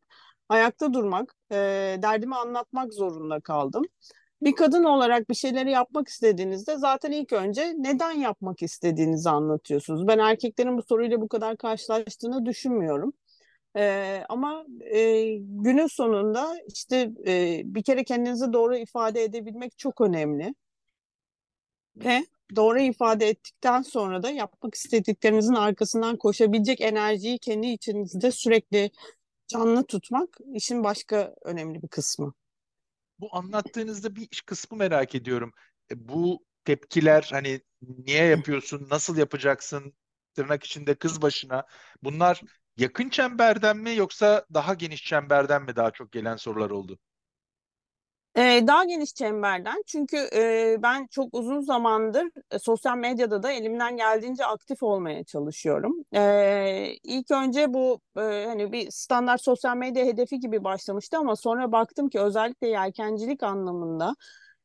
ayakta 0.48 0.92
durmak, 0.92 1.34
e, 1.52 1.56
derdimi 2.02 2.36
anlatmak 2.36 2.94
zorunda 2.94 3.40
kaldım 3.40 3.84
bir 4.42 4.56
kadın 4.56 4.84
olarak 4.84 5.30
bir 5.30 5.34
şeyleri 5.34 5.70
yapmak 5.70 6.08
istediğinizde 6.08 6.76
zaten 6.76 7.12
ilk 7.12 7.32
önce 7.32 7.74
neden 7.78 8.12
yapmak 8.12 8.62
istediğinizi 8.62 9.30
anlatıyorsunuz. 9.30 10.06
Ben 10.06 10.18
erkeklerin 10.18 10.78
bu 10.78 10.82
soruyla 10.82 11.20
bu 11.20 11.28
kadar 11.28 11.56
karşılaştığını 11.56 12.46
düşünmüyorum. 12.46 13.12
E, 13.76 14.22
ama 14.28 14.66
e, 14.80 15.24
günün 15.38 15.86
sonunda 15.86 16.56
işte 16.74 17.10
e, 17.26 17.62
bir 17.64 17.82
kere 17.82 18.04
kendinizi 18.04 18.52
doğru 18.52 18.76
ifade 18.76 19.22
edebilmek 19.22 19.78
çok 19.78 20.00
önemli. 20.00 20.54
Ve 21.96 22.26
doğru 22.56 22.80
ifade 22.80 23.28
ettikten 23.28 23.82
sonra 23.82 24.22
da 24.22 24.30
yapmak 24.30 24.74
istediklerinizin 24.74 25.54
arkasından 25.54 26.16
koşabilecek 26.16 26.80
enerjiyi 26.80 27.38
kendi 27.38 27.66
içinizde 27.66 28.30
sürekli 28.30 28.90
canlı 29.48 29.84
tutmak 29.86 30.38
işin 30.54 30.84
başka 30.84 31.34
önemli 31.44 31.82
bir 31.82 31.88
kısmı. 31.88 32.34
Bu 33.18 33.36
anlattığınızda 33.36 34.16
bir 34.16 34.42
kısmı 34.46 34.78
merak 34.78 35.14
ediyorum. 35.14 35.52
E, 35.90 36.08
bu 36.08 36.44
tepkiler 36.64 37.28
hani 37.32 37.60
niye 37.82 38.24
yapıyorsun, 38.24 38.86
nasıl 38.90 39.16
yapacaksın, 39.18 39.94
tırnak 40.34 40.64
içinde 40.64 40.94
kız 40.94 41.22
başına. 41.22 41.66
Bunlar 42.02 42.44
yakın 42.76 43.08
çemberden 43.08 43.76
mi 43.76 43.96
yoksa 43.96 44.46
daha 44.54 44.74
geniş 44.74 45.04
çemberden 45.04 45.62
mi 45.62 45.76
daha 45.76 45.90
çok 45.90 46.12
gelen 46.12 46.36
sorular 46.36 46.70
oldu? 46.70 46.98
Ee, 48.36 48.64
daha 48.66 48.84
geniş 48.84 49.14
çemberden 49.14 49.82
çünkü 49.86 50.16
e, 50.34 50.76
ben 50.82 51.06
çok 51.10 51.34
uzun 51.34 51.60
zamandır 51.60 52.26
e, 52.50 52.58
sosyal 52.58 52.96
medyada 52.98 53.42
da 53.42 53.52
elimden 53.52 53.96
geldiğince 53.96 54.44
aktif 54.46 54.82
olmaya 54.82 55.24
çalışıyorum. 55.24 56.04
Ee, 56.14 56.94
ilk 57.02 57.30
önce 57.30 57.74
bu 57.74 58.00
e, 58.16 58.20
hani 58.46 58.72
bir 58.72 58.90
standart 58.90 59.42
sosyal 59.42 59.76
medya 59.76 60.04
hedefi 60.06 60.40
gibi 60.40 60.64
başlamıştı 60.64 61.18
ama 61.18 61.36
sonra 61.36 61.72
baktım 61.72 62.08
ki 62.08 62.20
özellikle 62.20 62.68
yelkencilik 62.68 63.42
anlamında 63.42 64.14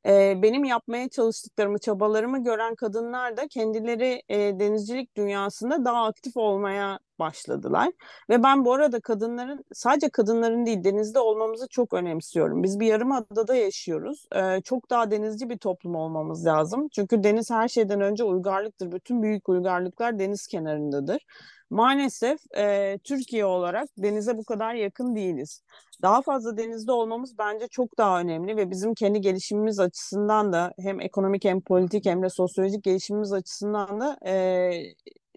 e, 0.05 0.41
benim 0.41 0.63
yapmaya 0.63 1.09
çalıştıklarımı, 1.09 1.79
çabalarımı 1.79 2.43
gören 2.43 2.75
kadınlar 2.75 3.37
da 3.37 3.47
kendileri 3.47 4.21
e, 4.29 4.37
denizcilik 4.59 5.17
dünyasında 5.17 5.85
daha 5.85 6.05
aktif 6.05 6.37
olmaya 6.37 6.99
başladılar. 7.19 7.89
Ve 8.29 8.43
ben 8.43 8.65
bu 8.65 8.73
arada 8.73 8.99
kadınların, 8.99 9.65
sadece 9.73 10.09
kadınların 10.09 10.65
değil 10.65 10.83
denizde 10.83 11.19
olmamızı 11.19 11.67
çok 11.67 11.93
önemsiyorum. 11.93 12.63
Biz 12.63 12.79
bir 12.79 12.87
yarım 12.87 13.11
adada 13.11 13.55
yaşıyoruz. 13.55 14.27
E, 14.35 14.61
çok 14.61 14.89
daha 14.89 15.11
denizci 15.11 15.49
bir 15.49 15.57
toplum 15.57 15.95
olmamız 15.95 16.45
lazım. 16.45 16.87
Çünkü 16.89 17.23
deniz 17.23 17.51
her 17.51 17.67
şeyden 17.67 18.01
önce 18.01 18.23
uygarlıktır. 18.23 18.91
Bütün 18.91 19.23
büyük 19.23 19.49
uygarlıklar 19.49 20.19
deniz 20.19 20.47
kenarındadır. 20.47 21.25
Maalesef 21.71 22.39
e, 22.57 22.97
Türkiye 23.03 23.45
olarak 23.45 23.89
denize 23.97 24.37
bu 24.37 24.45
kadar 24.45 24.73
yakın 24.73 25.15
değiliz. 25.15 25.63
Daha 26.01 26.21
fazla 26.21 26.57
denizde 26.57 26.91
olmamız 26.91 27.37
bence 27.37 27.67
çok 27.67 27.97
daha 27.97 28.19
önemli 28.19 28.57
ve 28.57 28.69
bizim 28.69 28.93
kendi 28.93 29.21
gelişimimiz 29.21 29.79
açısından 29.79 30.53
da 30.53 30.73
hem 30.79 31.01
ekonomik 31.01 31.45
hem 31.45 31.61
politik 31.61 32.05
hem 32.05 32.23
de 32.23 32.29
sosyolojik 32.29 32.83
gelişimimiz 32.83 33.33
açısından 33.33 34.01
da 34.01 34.17
e, 34.25 34.71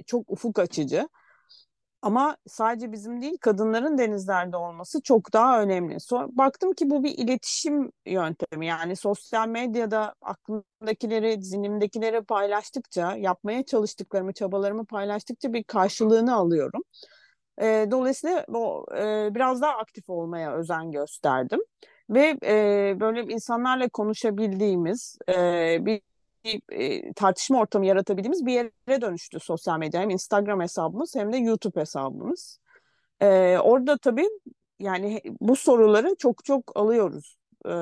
çok 0.06 0.30
ufuk 0.30 0.58
açıcı. 0.58 1.08
Ama 2.04 2.36
sadece 2.46 2.92
bizim 2.92 3.22
değil 3.22 3.38
kadınların 3.40 3.98
denizlerde 3.98 4.56
olması 4.56 5.02
çok 5.02 5.32
daha 5.32 5.62
önemli. 5.62 6.00
Sonra 6.00 6.28
baktım 6.30 6.72
ki 6.72 6.90
bu 6.90 7.04
bir 7.04 7.18
iletişim 7.18 7.92
yöntemi. 8.06 8.66
Yani 8.66 8.96
sosyal 8.96 9.48
medyada 9.48 10.14
aklımdakileri, 10.22 11.42
zihnimdekileri 11.42 12.22
paylaştıkça, 12.22 13.16
yapmaya 13.16 13.64
çalıştıklarımı, 13.64 14.32
çabalarımı 14.32 14.84
paylaştıkça 14.86 15.52
bir 15.52 15.64
karşılığını 15.64 16.34
alıyorum. 16.34 16.82
E, 17.62 17.86
dolayısıyla 17.90 18.44
o, 18.54 18.86
e, 18.96 19.34
biraz 19.34 19.62
daha 19.62 19.72
aktif 19.72 20.10
olmaya 20.10 20.54
özen 20.54 20.90
gösterdim. 20.90 21.60
Ve 22.10 22.38
e, 22.44 22.96
böyle 23.00 23.22
insanlarla 23.22 23.88
konuşabildiğimiz 23.88 25.18
e, 25.28 25.78
bir 25.86 26.00
e, 26.72 27.12
tartışma 27.12 27.58
ortamı 27.60 27.86
yaratabildiğimiz 27.86 28.46
bir 28.46 28.52
yere 28.52 29.00
dönüştü 29.00 29.40
sosyal 29.40 29.78
medya. 29.78 30.00
Hem 30.00 30.10
Instagram 30.10 30.60
hesabımız 30.60 31.14
hem 31.16 31.32
de 31.32 31.36
YouTube 31.36 31.80
hesabımız. 31.80 32.58
E, 33.20 33.58
orada 33.58 33.98
tabii 33.98 34.28
yani 34.78 35.20
bu 35.40 35.56
soruları 35.56 36.14
çok 36.18 36.44
çok 36.44 36.72
alıyoruz. 36.76 37.36
E, 37.68 37.72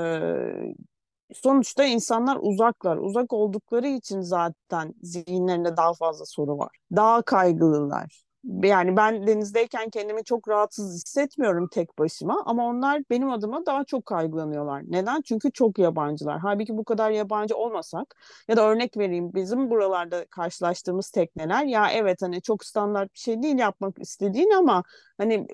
sonuçta 1.35 1.85
insanlar 1.85 2.39
uzaklar. 2.41 2.97
Uzak 2.97 3.33
oldukları 3.33 3.89
için 3.89 4.21
zaten 4.21 4.95
zihinlerinde 5.03 5.77
daha 5.77 5.95
fazla 5.95 6.25
soru 6.25 6.59
var. 6.59 6.77
Daha 6.97 7.23
kaygılılar 7.23 8.23
yani 8.45 8.97
ben 8.97 9.27
denizdeyken 9.27 9.91
kendimi 9.91 10.25
çok 10.25 10.49
rahatsız 10.49 10.95
hissetmiyorum 10.95 11.69
tek 11.69 11.99
başıma 11.99 12.43
ama 12.47 12.67
onlar 12.67 13.03
benim 13.11 13.31
adıma 13.31 13.67
daha 13.67 13.85
çok 13.85 14.07
kaygılanıyorlar. 14.07 14.83
Neden? 14.87 15.23
Çünkü 15.23 15.53
çok 15.53 15.79
yabancılar. 15.79 16.39
Halbuki 16.39 16.77
bu 16.77 16.85
kadar 16.85 17.11
yabancı 17.11 17.57
olmasak 17.57 18.17
ya 18.49 18.57
da 18.57 18.69
örnek 18.69 18.97
vereyim 18.97 19.35
bizim 19.35 19.71
buralarda 19.71 20.27
karşılaştığımız 20.27 21.11
tekneler 21.11 21.65
ya 21.65 21.91
evet 21.93 22.23
hani 22.23 22.43
çok 22.43 22.65
standart 22.65 23.15
bir 23.15 23.19
şey 23.19 23.43
değil 23.43 23.59
yapmak 23.59 23.99
istediğin 23.99 24.51
ama 24.51 24.83
hani 25.19 25.47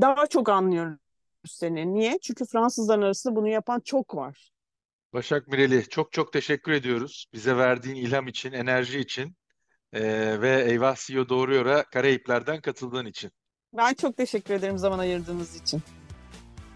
daha 0.00 0.26
çok 0.26 0.48
anlıyoruz 0.48 0.98
seni. 1.46 1.94
Niye? 1.94 2.18
Çünkü 2.22 2.46
Fransızların 2.46 3.02
arasında 3.02 3.36
bunu 3.36 3.48
yapan 3.48 3.80
çok 3.80 4.14
var. 4.14 4.52
Başak 5.12 5.48
Mireli 5.48 5.88
çok 5.88 6.12
çok 6.12 6.32
teşekkür 6.32 6.72
ediyoruz 6.72 7.26
bize 7.32 7.56
verdiğin 7.56 7.94
ilham 7.94 8.28
için, 8.28 8.52
enerji 8.52 8.98
için. 8.98 9.36
Ee, 9.92 10.40
ve 10.40 10.64
Eyvah 10.68 10.96
CEO 10.96 11.28
Doğruyor'a 11.28 11.84
Karayipler'den 11.84 12.60
katıldığın 12.60 13.06
için. 13.06 13.30
Ben 13.76 13.94
çok 13.94 14.16
teşekkür 14.16 14.54
ederim 14.54 14.78
zaman 14.78 14.98
ayırdığınız 14.98 15.56
için. 15.56 15.82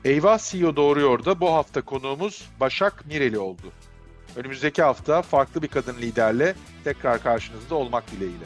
Eyvah 0.05 0.39
CEO 0.39 0.77
Doğruyor'da 0.77 1.41
bu 1.41 1.53
hafta 1.53 1.83
konuğumuz 1.83 2.49
Başak 2.61 3.07
Mireli 3.07 3.39
oldu. 3.39 3.73
Önümüzdeki 4.37 4.83
hafta 4.83 5.23
farklı 5.23 5.63
bir 5.63 5.69
kadın 5.69 5.97
liderle 5.97 6.55
tekrar 6.85 7.23
karşınızda 7.23 7.75
olmak 7.75 8.11
dileğiyle. 8.11 8.45